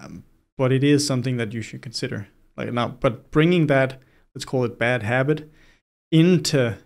[0.00, 0.24] Um,
[0.58, 2.28] but it is something that you should consider.
[2.56, 4.00] Like now but bringing that
[4.34, 5.50] let's call it bad habit
[6.10, 6.78] into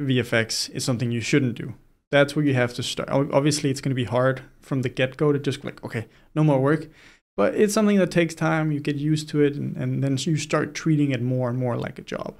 [0.00, 1.74] VFX is something you shouldn't do.
[2.10, 3.08] That's where you have to start.
[3.10, 6.44] Obviously, it's going to be hard from the get go to just like, okay, no
[6.44, 6.88] more work.
[7.36, 8.70] But it's something that takes time.
[8.70, 11.76] You get used to it, and, and then you start treating it more and more
[11.76, 12.36] like a job.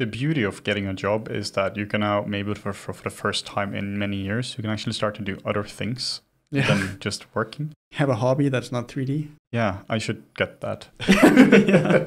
[0.00, 3.04] The beauty of getting a job is that you can now, maybe for, for, for
[3.04, 6.20] the first time in many years, you can actually start to do other things
[6.54, 6.66] yeah.
[6.66, 7.72] than just working.
[7.92, 9.28] Have a hobby that's not 3D.
[9.52, 10.88] Yeah, I should get that.
[11.08, 11.98] yeah,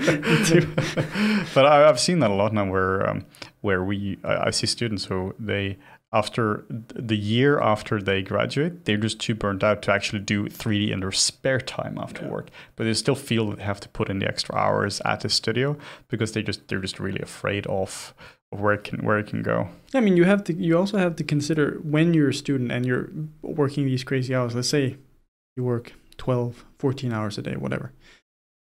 [1.54, 3.26] but I, have seen that a lot now, where um,
[3.62, 5.78] where we I, I see students who they
[6.14, 10.92] after the year after they graduate, they're just too burnt out to actually do 3D
[10.92, 12.32] in their spare time after yeah.
[12.32, 12.50] work.
[12.76, 15.30] But they still feel that they have to put in the extra hours at the
[15.30, 18.14] studio because they just they're just really afraid of
[18.50, 19.68] where it can where it can go.
[19.94, 22.86] I mean, you have to you also have to consider when you're a student and
[22.86, 23.10] you're
[23.42, 24.56] working these crazy hours.
[24.56, 24.98] Let's say
[25.56, 27.92] you work 12, 14 hours a day, whatever.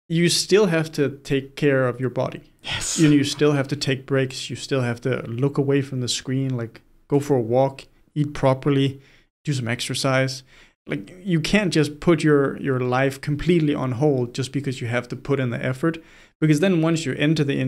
[0.08, 2.40] you still have to take care of your body.
[2.62, 2.98] Yes.
[2.98, 4.48] You, you still have to take breaks.
[4.50, 8.32] You still have to look away from the screen, like go for a walk, eat
[8.34, 9.00] properly,
[9.44, 10.42] do some exercise.
[10.86, 15.08] Like you can't just put your your life completely on hold just because you have
[15.08, 15.98] to put in the effort.
[16.40, 17.60] Because then once you enter the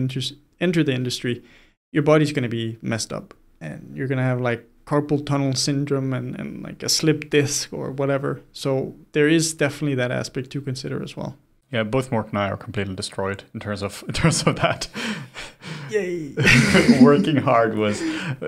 [0.59, 1.43] enter the industry,
[1.91, 5.53] your body's going to be messed up, and you're going to have like carpal tunnel
[5.53, 8.41] syndrome and, and like a slip disc or whatever.
[8.51, 11.37] So there is definitely that aspect to consider as well.
[11.71, 14.89] Yeah, both Mork and I are completely destroyed in terms of in terms of that.
[15.89, 16.33] Yay!
[17.01, 18.01] Working hard was,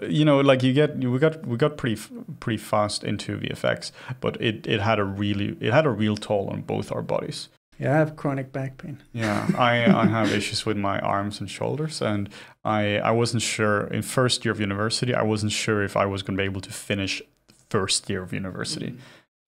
[0.08, 2.01] you know, like you get we got we got pretty
[2.41, 6.49] pretty fast into VFX, but it it had a really it had a real toll
[6.49, 7.47] on both our bodies.
[7.80, 9.02] Yeah, I have chronic back pain.
[9.14, 12.30] Yeah, I I have issues with my arms and shoulders, and
[12.64, 16.22] I I wasn't sure in first year of university I wasn't sure if I was
[16.22, 17.22] going to be able to finish
[17.70, 18.98] first year of university, mm.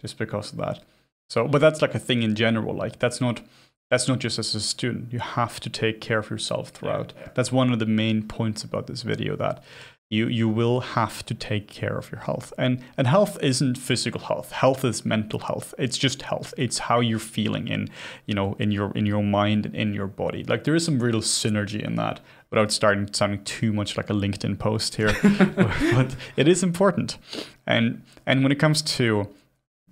[0.02, 0.84] just because of that.
[1.30, 2.76] So, but that's like a thing in general.
[2.76, 3.42] Like that's not
[3.90, 5.14] that's not just as a student.
[5.14, 7.14] You have to take care of yourself throughout.
[7.16, 7.32] Yeah, yeah.
[7.36, 9.64] That's one of the main points about this video that
[10.10, 12.54] you you will have to take care of your health.
[12.58, 14.52] And and health isn't physical health.
[14.52, 15.74] Health is mental health.
[15.78, 16.54] It's just health.
[16.58, 17.90] It's how you're feeling in,
[18.26, 20.44] you know, in your in your mind and in your body.
[20.44, 22.20] Like there is some real synergy in that
[22.52, 25.14] without starting sounding too much like a LinkedIn post here.
[25.96, 27.18] but it is important.
[27.66, 29.28] And and when it comes to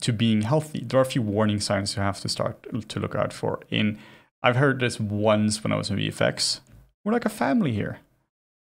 [0.03, 3.15] to being healthy, there are a few warning signs you have to start to look
[3.15, 3.61] out for.
[3.69, 3.97] In
[4.43, 6.59] I've heard this once when I was in VFX.
[7.03, 7.99] We're like a family here,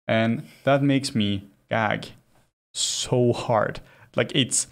[0.07, 2.13] and that makes me gag
[2.73, 3.81] so hard.
[4.15, 4.69] Like it's,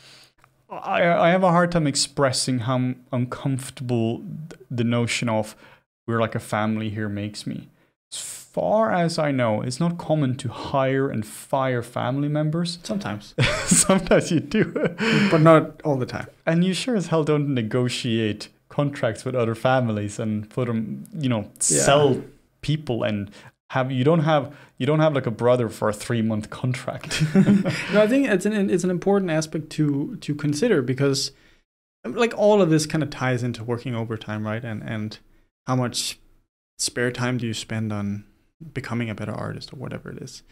[0.70, 4.22] I I have a hard time expressing how uncomfortable
[4.70, 5.56] the notion of
[6.06, 7.68] we're like a family here makes me
[8.53, 12.79] far as I know, it's not common to hire and fire family members.
[12.83, 13.35] Sometimes.
[13.65, 14.65] Sometimes you do.
[15.31, 16.27] but not all the time.
[16.47, 21.29] And you sure as hell don't negotiate contracts with other families and put them, you
[21.29, 21.83] know, yeah.
[21.83, 22.23] sell
[22.63, 23.31] people and
[23.71, 27.23] have you don't have you don't have like a brother for a three month contract.
[27.35, 31.31] no, I think it's an it's an important aspect to to consider because
[32.05, 34.65] like all of this kind of ties into working overtime, right?
[34.65, 35.19] And and
[35.69, 36.19] how much
[36.79, 38.25] spare time do you spend on
[38.73, 40.42] becoming a better artist or whatever it is.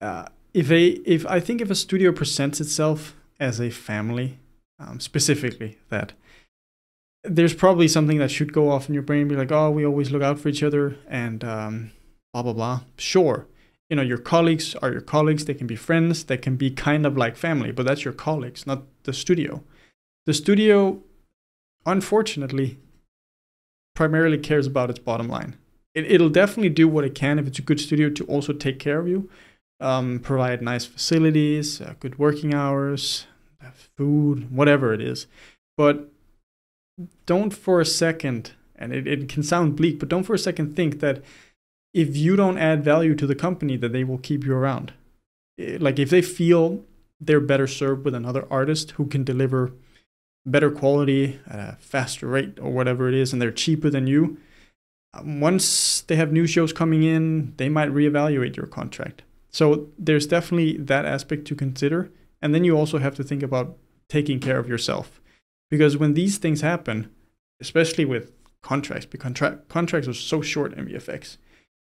[0.00, 4.38] Uh, if a if I think if a studio presents itself as a family,
[4.78, 6.12] um, specifically that
[7.22, 10.10] there's probably something that should go off in your brain, be like, oh, we always
[10.10, 11.92] look out for each other and um,
[12.32, 12.80] blah blah blah.
[12.96, 13.46] Sure,
[13.88, 15.44] you know your colleagues are your colleagues.
[15.44, 16.24] They can be friends.
[16.24, 19.62] They can be kind of like family, but that's your colleagues, not the studio.
[20.26, 21.02] The studio,
[21.86, 22.78] unfortunately,
[23.94, 25.56] primarily cares about its bottom line
[26.06, 28.78] it, will definitely do what it can if it's a good studio to also take
[28.78, 29.28] care of you,
[29.80, 33.26] um, provide nice facilities, uh, good working hours,
[33.96, 35.26] food, whatever it is.
[35.76, 36.10] But
[37.26, 40.76] don't for a second, and it, it can sound bleak, but don't for a second
[40.76, 41.22] think that
[41.92, 44.92] if you don't add value to the company, that they will keep you around.
[45.58, 46.84] Like if they feel
[47.20, 49.72] they're better served with another artist who can deliver
[50.46, 54.38] better quality at a faster rate or whatever it is, and they're cheaper than you,
[55.24, 59.22] once they have new shows coming in, they might reevaluate your contract.
[59.50, 62.10] So there's definitely that aspect to consider.
[62.40, 63.76] And then you also have to think about
[64.08, 65.20] taking care of yourself.
[65.70, 67.10] Because when these things happen,
[67.60, 71.36] especially with contracts, because contra- contracts are so short in VFX,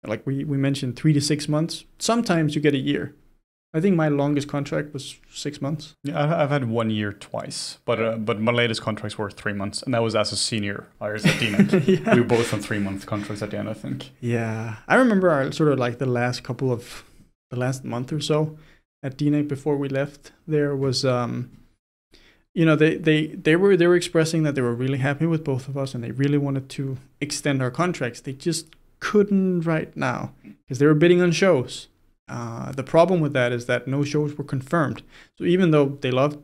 [0.06, 3.16] like we, we mentioned, three to six months, sometimes you get a year.
[3.76, 5.96] I think my longest contract was six months.
[6.02, 9.84] Yeah, I've had one year twice, but uh, but my latest contracts were three months,
[9.84, 12.06] and that was as a senior Iris at DNEG.
[12.06, 12.16] yeah.
[12.16, 14.12] We were both on three month contracts at the end, I think.
[14.22, 17.04] Yeah, I remember our sort of like the last couple of
[17.50, 18.58] the last month or so
[19.04, 20.32] at DNEG before we left.
[20.48, 21.52] There was, um,
[22.54, 25.44] you know, they they they were they were expressing that they were really happy with
[25.44, 28.22] both of us, and they really wanted to extend our contracts.
[28.22, 28.68] They just
[29.02, 30.32] couldn't right now
[30.64, 31.90] because they were bidding on shows
[32.28, 35.04] uh, the problem with that is that no shows were confirmed.
[35.38, 36.42] So even though they loved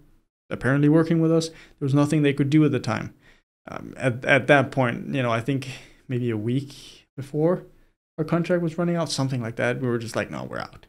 [0.49, 3.13] apparently working with us, there was nothing they could do at the time.
[3.69, 5.69] Um, at at that point, you know, I think
[6.07, 7.63] maybe a week before
[8.17, 10.85] our contract was running out, something like that, we were just like, no, we're out.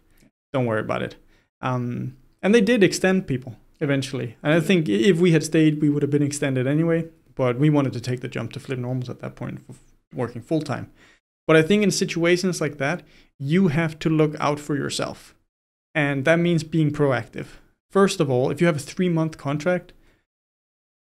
[0.52, 1.16] Don't worry about it.
[1.60, 4.36] Um, and they did extend people eventually.
[4.42, 7.08] And I think if we had stayed, we would have been extended anyway.
[7.34, 9.60] But we wanted to take the jump to flip normals at that point,
[10.14, 10.92] working full time.
[11.46, 13.02] But I think in situations like that,
[13.38, 15.34] you have to look out for yourself.
[15.94, 17.46] And that means being proactive.
[17.90, 19.92] First of all, if you have a three month contract,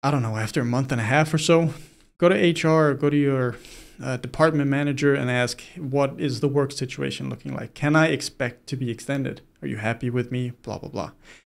[0.02, 1.74] I don't know, after a month and a half or so,
[2.18, 3.56] go to HR or go to your
[4.02, 7.74] uh, department manager and ask, what is the work situation looking like?
[7.74, 9.40] Can I expect to be extended?
[9.60, 10.52] Are you happy with me?
[10.62, 11.10] Blah, blah, blah.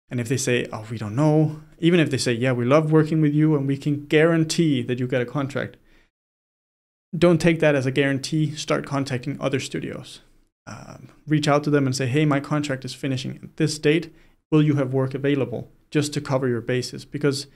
[0.10, 2.92] And if they say, oh, we don't know, even if they say, yeah, we love
[2.92, 5.78] working with you and we can guarantee that you get a contract,
[7.18, 8.56] don't take that as a guarantee.
[8.56, 10.22] Start contacting other studios.
[10.68, 14.14] Um, reach out to them and say, hey, my contract is finishing at this date.
[14.52, 17.04] Will you have work available just to cover your bases?
[17.06, 17.48] Because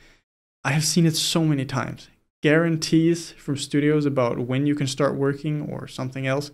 [0.63, 2.09] I have seen it so many times.
[2.41, 6.51] Guarantees from studios about when you can start working or something else.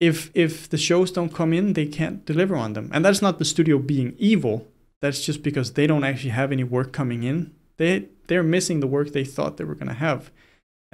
[0.00, 2.90] If if the shows don't come in, they can't deliver on them.
[2.92, 4.66] And that's not the studio being evil.
[5.00, 7.54] That's just because they don't actually have any work coming in.
[7.76, 10.30] They they're missing the work they thought they were going to have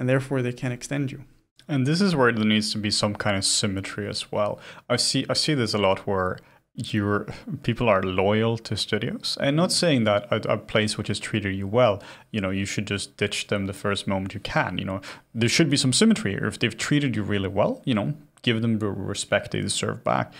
[0.01, 1.23] and therefore they can extend you.
[1.67, 4.59] And this is where there needs to be some kind of symmetry as well.
[4.89, 6.39] I see I see this a lot where
[6.73, 7.27] your
[7.61, 11.53] people are loyal to studios and not saying that a, a, place which has treated
[11.53, 14.85] you well you know you should just ditch them the first moment you can you
[14.85, 15.01] know
[15.35, 18.79] there should be some symmetry if they've treated you really well you know give them
[18.79, 20.31] the respect they deserve back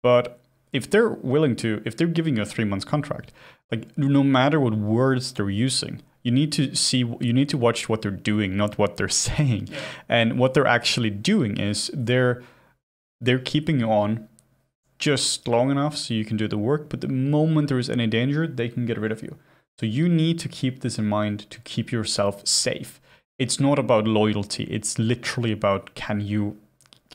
[0.00, 0.38] but
[0.72, 3.32] if they're willing to if they're giving you a three months contract
[3.72, 7.88] like no matter what words they're using you need to see you need to watch
[7.88, 9.68] what they're doing not what they're saying.
[9.70, 9.78] Yeah.
[10.08, 12.42] and what they're actually doing is they're
[13.20, 14.28] they're keeping you on
[14.98, 18.06] just long enough so you can do the work but the moment there is any
[18.06, 19.36] danger they can get rid of you.
[19.78, 23.00] So you need to keep this in mind to keep yourself safe.
[23.40, 24.64] It's not about loyalty.
[24.64, 26.56] It's literally about can you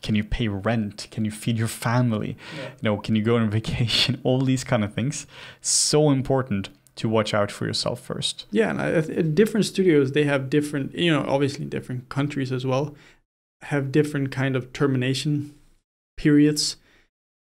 [0.02, 1.08] can you pay rent?
[1.12, 2.38] Can you feed your family?
[2.58, 2.64] Yeah.
[2.64, 4.20] you know can you go on vacation?
[4.24, 5.26] All these kind of things.
[5.62, 8.46] So important to watch out for yourself first.
[8.52, 12.94] Yeah, and I, different studios they have different, you know, obviously different countries as well
[13.64, 15.54] have different kind of termination
[16.18, 16.76] periods.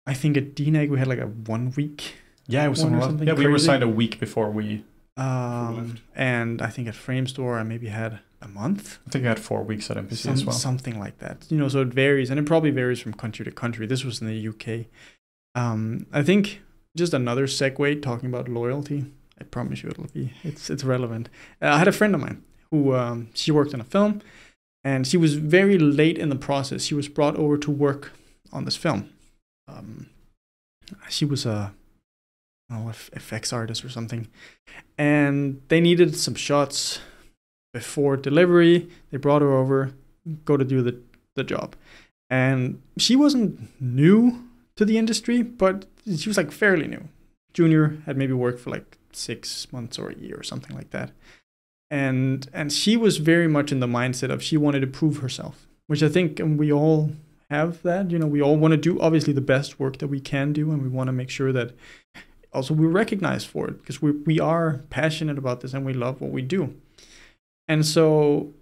[0.07, 2.15] I think at DNEG we had like a one week.
[2.47, 3.01] Yeah, it was something.
[3.01, 3.47] something yeah, crazy.
[3.47, 4.85] we were signed a week before we.
[5.17, 8.99] Um, and I think at Framestore I maybe had a month.
[9.07, 10.55] I think I had four weeks at MPC Some, as well.
[10.55, 11.47] Something like that.
[11.49, 13.87] You know, so it varies, and it probably varies from country to country.
[13.87, 14.87] This was in the UK.
[15.55, 16.61] Um, I think
[16.97, 19.07] just another segue talking about loyalty.
[19.41, 21.29] I promise you it'll be it's it's relevant.
[21.61, 24.23] Uh, I had a friend of mine who um, she worked on a film,
[24.85, 26.85] and she was very late in the process.
[26.85, 28.13] She was brought over to work
[28.53, 29.11] on this film.
[29.69, 30.09] Um,
[31.09, 31.75] she was a
[32.71, 34.29] know, effects artist or something,
[34.99, 37.01] and they needed some shots
[37.73, 38.89] before delivery.
[39.11, 39.93] They brought her over,
[40.45, 41.01] go to do the
[41.35, 41.77] the job,
[42.31, 44.45] and she wasn't new
[44.77, 47.09] to the industry, but she was like fairly new.
[47.53, 51.11] Junior had maybe worked for like six months or a year or something like that.
[51.91, 55.67] And and she was very much in the mindset of she wanted to prove herself,
[55.87, 57.13] which I think we all
[57.51, 58.11] have that.
[58.11, 60.73] You know, we all want to do obviously the best work that we can do,
[60.73, 61.73] and we want to make sure that
[62.53, 66.21] also we're recognized for it because we we are passionate about this and we love
[66.21, 66.75] what we do.
[67.69, 68.53] And so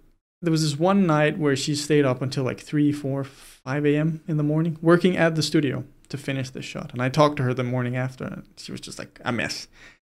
[0.41, 4.21] there was this one night where she stayed up until like 3, 4, 5 a.m.
[4.27, 6.91] in the morning working at the studio to finish this shot.
[6.93, 9.67] And I talked to her the morning after, and she was just like a mess.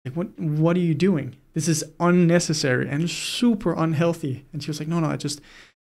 [0.06, 1.36] Like, what, what are you doing?
[1.54, 4.46] This is unnecessary and super unhealthy.
[4.54, 5.42] And she was like, no, no, I just,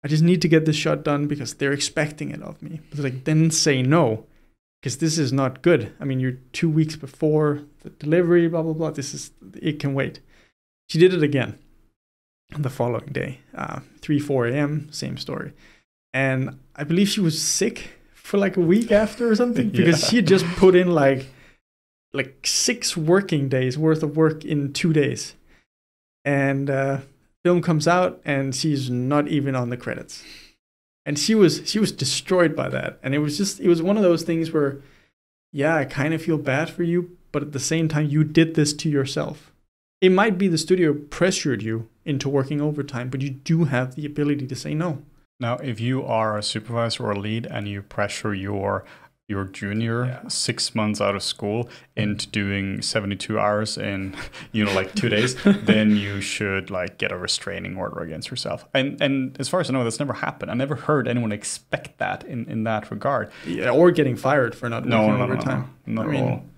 [0.04, 2.80] I just need to get this shot done because they're expecting it of me.
[2.90, 4.26] But like, then say no,
[4.82, 5.94] because this is not good.
[6.00, 8.92] I mean, you're two weeks before the delivery, blah, blah, blah.
[8.92, 9.32] This is,
[9.62, 10.22] it can wait.
[10.88, 11.60] She did it again
[12.58, 15.54] the following day, uh, 3, 4 a.m., same story.
[16.14, 20.10] And I believe she was sick for like a week after or something because yeah.
[20.10, 21.28] she just put in like
[22.14, 25.36] like six working days worth of work in two days.
[26.26, 27.00] And uh,
[27.44, 30.24] film comes out and she's not even on the credits.
[31.06, 33.00] And she was she was destroyed by that.
[33.02, 34.82] And it was just it was one of those things where,
[35.52, 38.56] yeah, I kind of feel bad for you, but at the same time you did
[38.56, 39.52] this to yourself.
[40.02, 44.06] It might be the studio pressured you into working overtime, but you do have the
[44.06, 45.04] ability to say no.
[45.42, 48.84] Now, if you are a supervisor or a lead and you pressure your
[49.30, 50.28] your junior yeah.
[50.28, 54.16] six months out of school into doing 72 hours in
[54.52, 58.66] you know like two days then you should like get a restraining order against yourself.
[58.74, 60.52] And and as far as i know that's never happened.
[60.52, 63.32] I never heard anyone expect that in in that regard.
[63.46, 65.74] Yeah or getting fired for not no, working no, overtime.
[65.86, 66.50] no, no, no, I mean,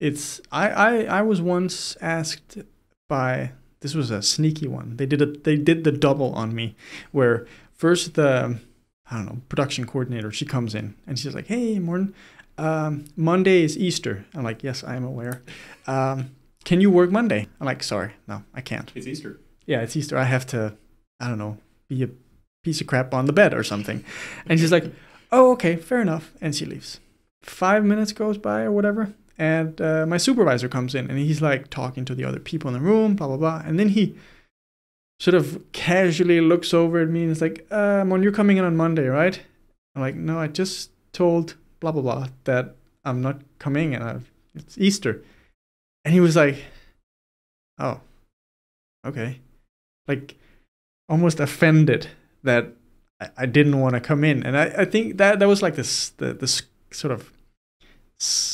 [0.00, 2.58] it's I, I i was once asked
[3.08, 4.96] by this was a sneaky one.
[4.96, 6.76] They did a they did the double on me
[7.10, 8.58] where first the
[9.10, 10.30] I don't know, production coordinator.
[10.32, 12.14] She comes in and she's like, "Hey, Morten,
[12.58, 15.42] um, Monday is Easter." I'm like, "Yes, I am aware.
[15.86, 16.30] Um,
[16.64, 19.40] can you work Monday?" I'm like, "Sorry, no, I can't." It's Easter.
[19.66, 20.16] Yeah, it's Easter.
[20.16, 20.76] I have to,
[21.20, 21.58] I don't know,
[21.88, 22.10] be a
[22.64, 24.04] piece of crap on the bed or something.
[24.46, 24.84] And she's like,
[25.30, 27.00] "Oh, okay, fair enough," and she leaves.
[27.42, 31.68] Five minutes goes by or whatever, and uh, my supervisor comes in and he's like
[31.68, 34.14] talking to the other people in the room, blah blah blah, and then he
[35.22, 38.64] sort of casually looks over at me and is like, uh, Mon, you're coming in
[38.64, 39.40] on Monday, right?
[39.94, 44.32] I'm like, no, I just told blah, blah, blah that I'm not coming and I've,
[44.56, 45.22] it's Easter.
[46.04, 46.56] And he was like,
[47.78, 48.00] oh,
[49.06, 49.38] okay.
[50.08, 50.34] Like
[51.08, 52.08] almost offended
[52.42, 52.72] that
[53.20, 55.76] I, I didn't want to come in, and I, I think that that was like
[55.76, 57.30] this the this sort of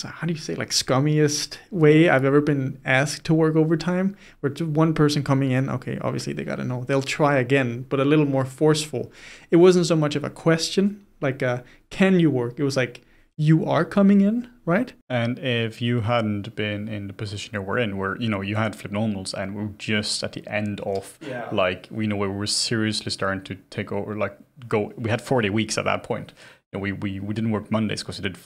[0.05, 4.17] how do you say like scummiest way I've ever been asked to work overtime.
[4.41, 8.01] Where to one person coming in, okay, obviously they gotta know they'll try again, but
[8.01, 9.13] a little more forceful.
[9.51, 12.59] It wasn't so much of a question like uh, can you work?
[12.59, 13.03] It was like
[13.41, 14.93] you are coming in, right?
[15.09, 18.57] And if you hadn't been in the position you were in, where you know you
[18.57, 21.49] had flip normals, and we are just at the end of Yeah.
[21.53, 24.37] like we know where we were seriously starting to take over, like
[24.69, 24.93] go.
[24.97, 26.33] We had forty weeks at that point.
[26.73, 28.37] You know, we, we we didn't work Mondays because we did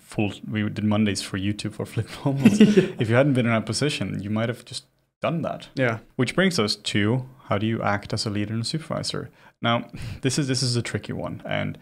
[0.00, 0.32] full.
[0.48, 2.60] We did Mondays for YouTube for flip normals.
[2.60, 4.84] If you hadn't been in that position, you might have just
[5.20, 5.68] done that.
[5.74, 5.98] Yeah.
[6.16, 9.30] Which brings us to how do you act as a leader and supervisor?
[9.60, 9.88] Now,
[10.20, 11.76] this is this is a tricky one, and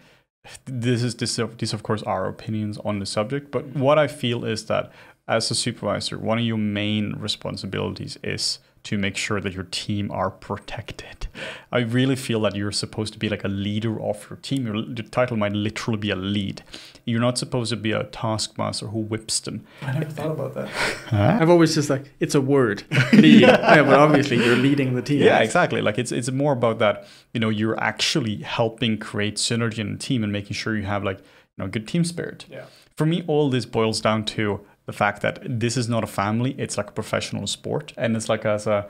[0.65, 3.51] this is this of- these of course are opinions on the subject.
[3.51, 4.91] But what I feel is that
[5.27, 10.11] as a supervisor, one of your main responsibilities is to make sure that your team
[10.11, 11.27] are protected.
[11.71, 14.65] I really feel that you're supposed to be like a leader of your team.
[14.65, 16.63] Your, your title might literally be a lead.
[17.05, 19.65] You're not supposed to be a taskmaster who whips them.
[19.81, 20.69] I never thought about that.
[21.41, 22.83] I've always just like it's a word.
[23.13, 23.41] Lead.
[23.41, 25.21] yeah, but obviously you're leading the team.
[25.21, 25.81] Yeah, exactly.
[25.81, 27.07] Like it's it's more about that.
[27.33, 31.03] You know, you're actually helping create synergy in the team and making sure you have
[31.03, 32.45] like you know good team spirit.
[32.49, 32.65] Yeah.
[32.95, 36.55] For me, all this boils down to the fact that this is not a family;
[36.57, 38.87] it's like a professional sport, and it's like as a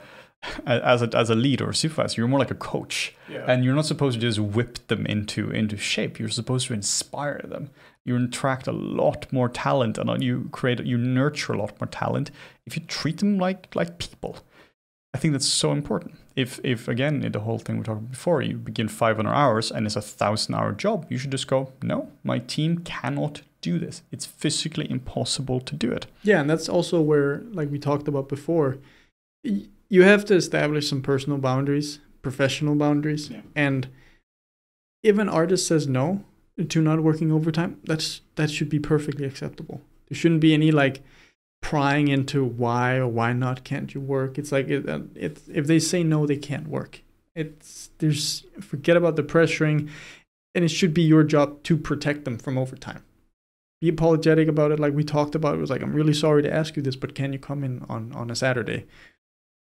[0.65, 3.45] as a as a leader or supervisor, you're more like a coach, Yeah.
[3.47, 6.19] and you're not supposed to just whip them into into shape.
[6.19, 7.69] You're supposed to inspire them.
[8.05, 12.31] You attract a lot more talent, and you create you nurture a lot more talent
[12.65, 14.37] if you treat them like like people.
[15.13, 16.15] I think that's so important.
[16.41, 19.71] If if again in the whole thing we talked about before, you begin 500 hours
[19.71, 23.77] and it's a thousand hour job, you should just go, no, my team cannot do
[23.79, 24.01] this.
[24.11, 26.05] It's physically impossible to do it.
[26.23, 28.77] Yeah, and that's also where, like we talked about before,
[29.45, 33.41] y- you have to establish some personal boundaries, professional boundaries, Yeah.
[33.55, 33.87] and
[35.03, 36.23] if an artist says no
[36.69, 39.81] to not working overtime, that's that should be perfectly acceptable.
[40.09, 41.01] There shouldn't be any like
[41.61, 44.37] prying into why or why not can't you work.
[44.37, 47.01] It's like it, um, it's if they say no, they can't work.
[47.35, 49.89] It's there's forget about the pressuring,
[50.53, 53.03] and it should be your job to protect them from overtime
[53.79, 56.53] be apologetic about it like we talked about it was like i'm really sorry to
[56.53, 58.85] ask you this but can you come in on on a saturday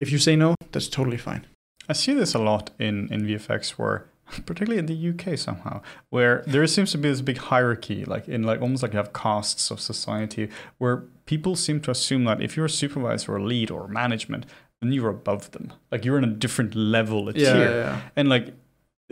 [0.02, 1.48] if you say no that's totally fine
[1.90, 4.06] I see this a lot in, in VFX where
[4.46, 5.82] particularly in the UK somehow,
[6.12, 9.12] where there seems to be this big hierarchy, like in like almost like you have
[9.12, 13.70] castes of society, where people seem to assume that if you're a supervisor or lead
[13.70, 14.48] or management,
[14.82, 15.72] then you're above them.
[15.92, 18.02] Like you're in a different level, a tier.
[18.16, 18.56] And like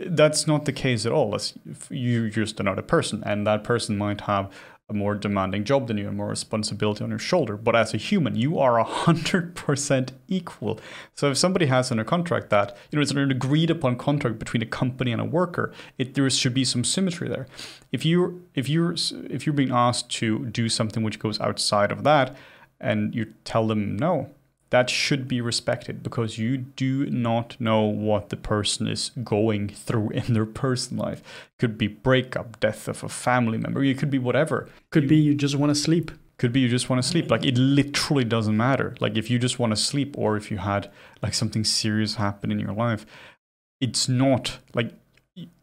[0.00, 1.36] that's not the case at all.
[1.36, 1.54] As
[1.90, 4.50] you're just another person, and that person might have
[4.90, 7.58] a more demanding job than you and more responsibility on your shoulder.
[7.58, 10.80] But as a human, you are a hundred percent equal.
[11.14, 14.38] So if somebody has in a contract that you know it's an agreed upon contract
[14.38, 17.46] between a company and a worker, it there should be some symmetry there.
[17.92, 18.94] If you if you're
[19.28, 22.34] if you're being asked to do something which goes outside of that,
[22.80, 24.30] and you tell them no,
[24.70, 30.10] that should be respected because you do not know what the person is going through
[30.10, 31.22] in their personal life.
[31.58, 34.68] Could be breakup, death of a family member, it could be whatever.
[34.90, 37.30] could be you just want to sleep Could be you just want to sleep.
[37.30, 38.94] Like it literally doesn't matter.
[39.00, 40.90] Like if you just want to sleep or if you had
[41.22, 43.06] like something serious happen in your life,
[43.80, 44.92] it's not like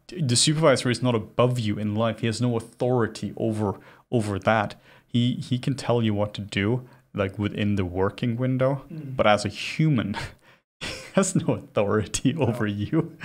[0.08, 2.20] the supervisor is not above you in life.
[2.20, 3.78] He has no authority over
[4.10, 4.74] over that.
[5.06, 6.86] He he can tell you what to do
[7.16, 9.12] like within the working window, hmm.
[9.16, 10.16] but as a human,
[10.80, 13.16] he has no authority over you.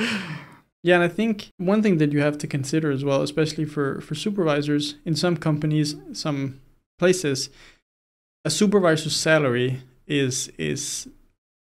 [0.84, 4.02] Yeah, and I think one thing that you have to consider as well, especially for,
[4.02, 6.60] for supervisors in some companies, some
[6.98, 7.50] places,
[8.44, 11.08] a supervisor's salary is is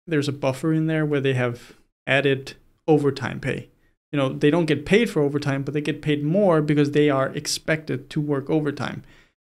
[0.08, 1.74] there's a buffer in there where they have
[2.06, 2.56] added
[2.88, 3.70] overtime pay.
[4.12, 7.10] You know, they don't get paid for overtime, but they get paid more because they
[7.10, 9.04] are expected to work overtime.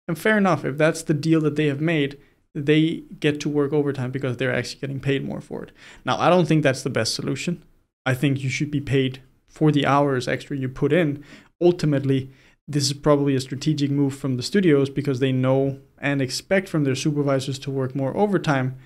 [0.07, 2.19] And fair enough, if that's the deal that they have made,
[2.55, 5.73] they get to work overtime because they're actually getting paid more for it.
[6.05, 7.63] Now, I don't think that's the best solution.
[8.07, 11.25] I think you should be paid for the hours extra you put in.
[11.61, 12.31] Ultimately,
[12.67, 16.85] this is probably a strategic move from the studios because they know and expect from
[16.85, 18.77] their supervisors to work more overtime.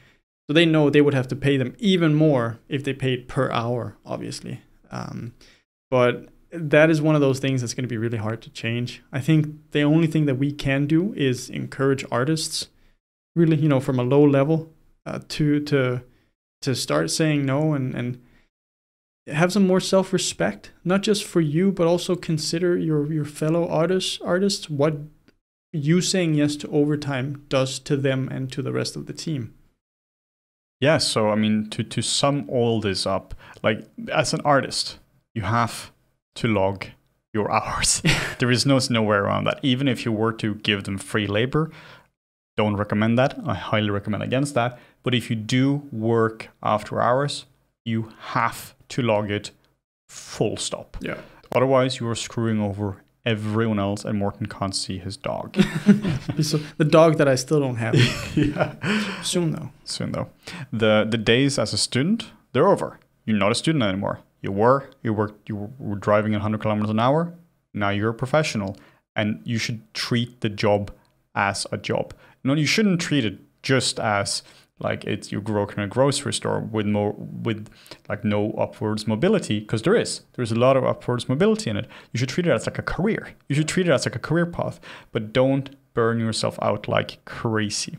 [0.46, 3.50] So they know they would have to pay them even more if they paid per
[3.50, 4.62] hour, obviously.
[4.90, 5.34] Um,
[5.90, 9.02] but that is one of those things that's going to be really hard to change.
[9.12, 12.68] I think the only thing that we can do is encourage artists,
[13.35, 14.72] really, you know, from a low level,
[15.07, 16.03] uh, to to
[16.62, 18.20] to start saying no and and
[19.26, 24.20] have some more self-respect, not just for you, but also consider your your fellow artists
[24.22, 24.97] artists what
[25.72, 29.55] you saying yes to overtime does to them and to the rest of the team.
[30.81, 34.99] Yeah, so I mean to to sum all this up, like as an artist,
[35.35, 35.93] you have
[36.37, 36.87] to log
[37.35, 38.03] your hours.
[38.39, 39.61] there is no nowhere around that.
[39.62, 41.70] Even if you were to give them free labor,
[42.59, 43.38] don't recommend that.
[43.46, 44.78] I highly recommend against that.
[45.04, 47.46] But if you do work after hours,
[47.84, 49.52] you have to log it
[50.09, 50.96] full stop.
[51.00, 51.18] Yeah.
[51.54, 55.56] Otherwise, you are screwing over everyone else, and Morten can't see his dog.
[56.42, 57.94] so the dog that I still don't have.
[58.34, 58.74] yeah.
[59.22, 59.70] Soon though.
[59.84, 60.28] Soon though,
[60.72, 62.20] the the days as a student
[62.52, 62.98] they're over.
[63.24, 64.18] You're not a student anymore.
[64.42, 67.34] You were you were you were driving 100 kilometers an hour.
[67.72, 68.76] Now you're a professional,
[69.14, 70.90] and you should treat the job
[71.34, 72.14] as a job.
[72.45, 74.43] No, you shouldn't treat it just as
[74.80, 77.68] like it's you work in a grocery store with more with
[78.09, 80.22] like no upwards mobility because there is.
[80.34, 81.86] There's a lot of upwards mobility in it.
[82.12, 83.34] You should treat it as like a career.
[83.49, 84.80] You should treat it as like a career path
[85.12, 87.99] but don't burn yourself out like crazy.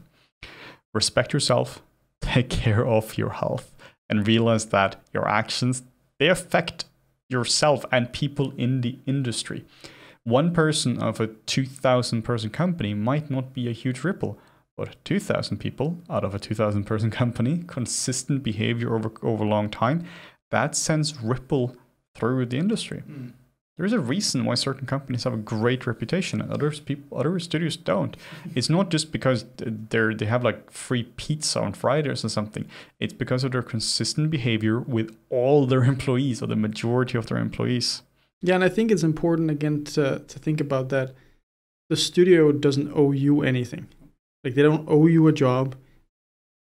[0.93, 1.81] Respect yourself
[2.21, 3.75] take care of your health
[4.09, 5.83] and realize that your actions
[6.17, 6.85] they affect
[7.29, 9.65] yourself and people in the industry
[10.23, 14.39] one person of a 2000 person company might not be a huge ripple
[14.79, 19.69] but 2,000 people out of a 2,000 person company, consistent behavior over, over a long
[19.69, 20.05] time,
[20.51, 21.75] that sends ripple
[22.15, 23.03] through the industry.
[23.05, 23.33] Mm.
[23.75, 27.37] There is a reason why certain companies have a great reputation and others people other
[27.39, 28.15] studios don't.
[28.55, 32.65] It's not just because they're they have like free pizza on Fridays or something.
[32.99, 37.37] It's because of their consistent behavior with all their employees or the majority of their
[37.37, 38.01] employees.
[38.41, 41.13] Yeah, and I think it's important again to to think about that
[41.89, 43.87] the studio doesn't owe you anything.
[44.43, 45.75] Like they don't owe you a job.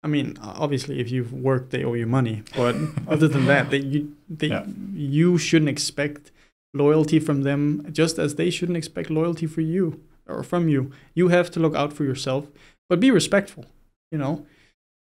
[0.04, 2.44] I mean, obviously, if you've worked, they owe you money.
[2.56, 2.76] But
[3.08, 4.66] other than that, they you they yeah.
[4.94, 6.32] you shouldn't expect
[6.74, 10.92] loyalty from them, just as they shouldn't expect loyalty for you or from you.
[11.16, 12.48] You have to look out for yourself,
[12.90, 13.66] but be respectful.
[14.12, 14.46] You know,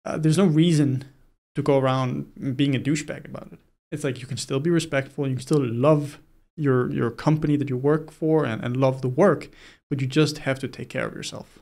[0.04, 1.04] uh, there's no reason
[1.54, 3.58] to go around being a douchebag about it.
[3.90, 5.26] It's like you can still be respectful.
[5.26, 6.18] You can still love
[6.56, 9.48] your your company that you work for and, and love the work,
[9.90, 11.58] but you just have to take care of yourself.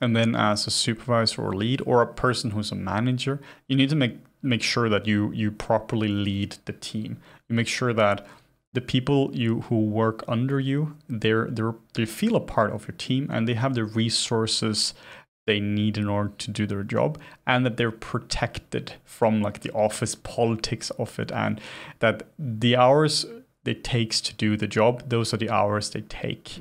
[0.00, 3.90] And then as a supervisor or lead or a person who's a manager, you need
[3.90, 7.18] to make make sure that you you properly lead the team.
[7.48, 8.26] You make sure that
[8.72, 12.96] the people you who work under you, they're they're they feel a part of your
[12.96, 14.94] team and they have the resources
[15.46, 19.72] they need in order to do their job and that they're protected from like the
[19.72, 21.60] office politics of it and
[21.98, 23.26] that the hours
[23.64, 26.60] it takes to do the job, those are the hours they take.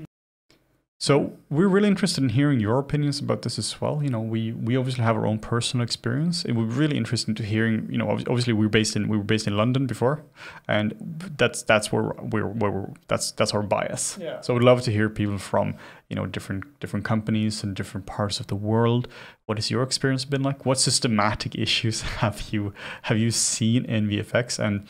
[1.02, 4.04] So we're really interested in hearing your opinions about this as well.
[4.04, 6.44] You know, we we obviously have our own personal experience.
[6.44, 7.88] It would be really interesting to hearing.
[7.90, 10.24] You know, obviously we were based in we were based in London before,
[10.68, 10.94] and
[11.38, 14.18] that's that's where we're where we're that's that's our bias.
[14.20, 14.42] Yeah.
[14.42, 15.76] So we'd love to hear people from
[16.10, 19.08] you know different different companies and different parts of the world.
[19.46, 20.66] What has your experience been like?
[20.66, 22.74] What systematic issues have you
[23.04, 24.86] have you seen in VFX and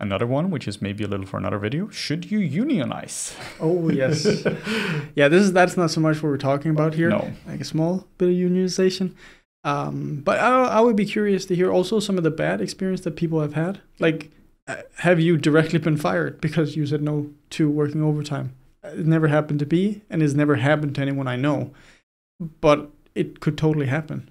[0.00, 3.36] Another one, which is maybe a little for another video, should you unionize?
[3.60, 4.24] Oh yes,
[5.14, 5.28] yeah.
[5.28, 7.10] This is that's not so much what we're talking about here.
[7.10, 9.14] No, like a small bit of unionization.
[9.62, 13.02] Um, but I, I would be curious to hear also some of the bad experience
[13.02, 13.82] that people have had.
[13.98, 14.30] Like,
[14.66, 18.54] uh, have you directly been fired because you said no to working overtime?
[18.82, 21.72] It never happened to be, and it's never happened to anyone I know.
[22.62, 24.30] But it could totally happen.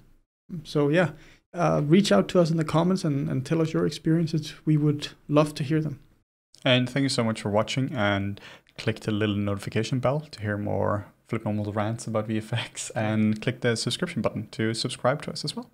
[0.64, 1.10] So yeah,
[1.52, 4.54] uh, reach out to us in the comments and, and tell us your experiences.
[4.64, 6.00] We would love to hear them.
[6.64, 8.40] And thank you so much for watching and
[8.78, 13.60] click the little notification bell to hear more flip normal rants about VFX and click
[13.60, 15.70] the subscription button to subscribe to us as well.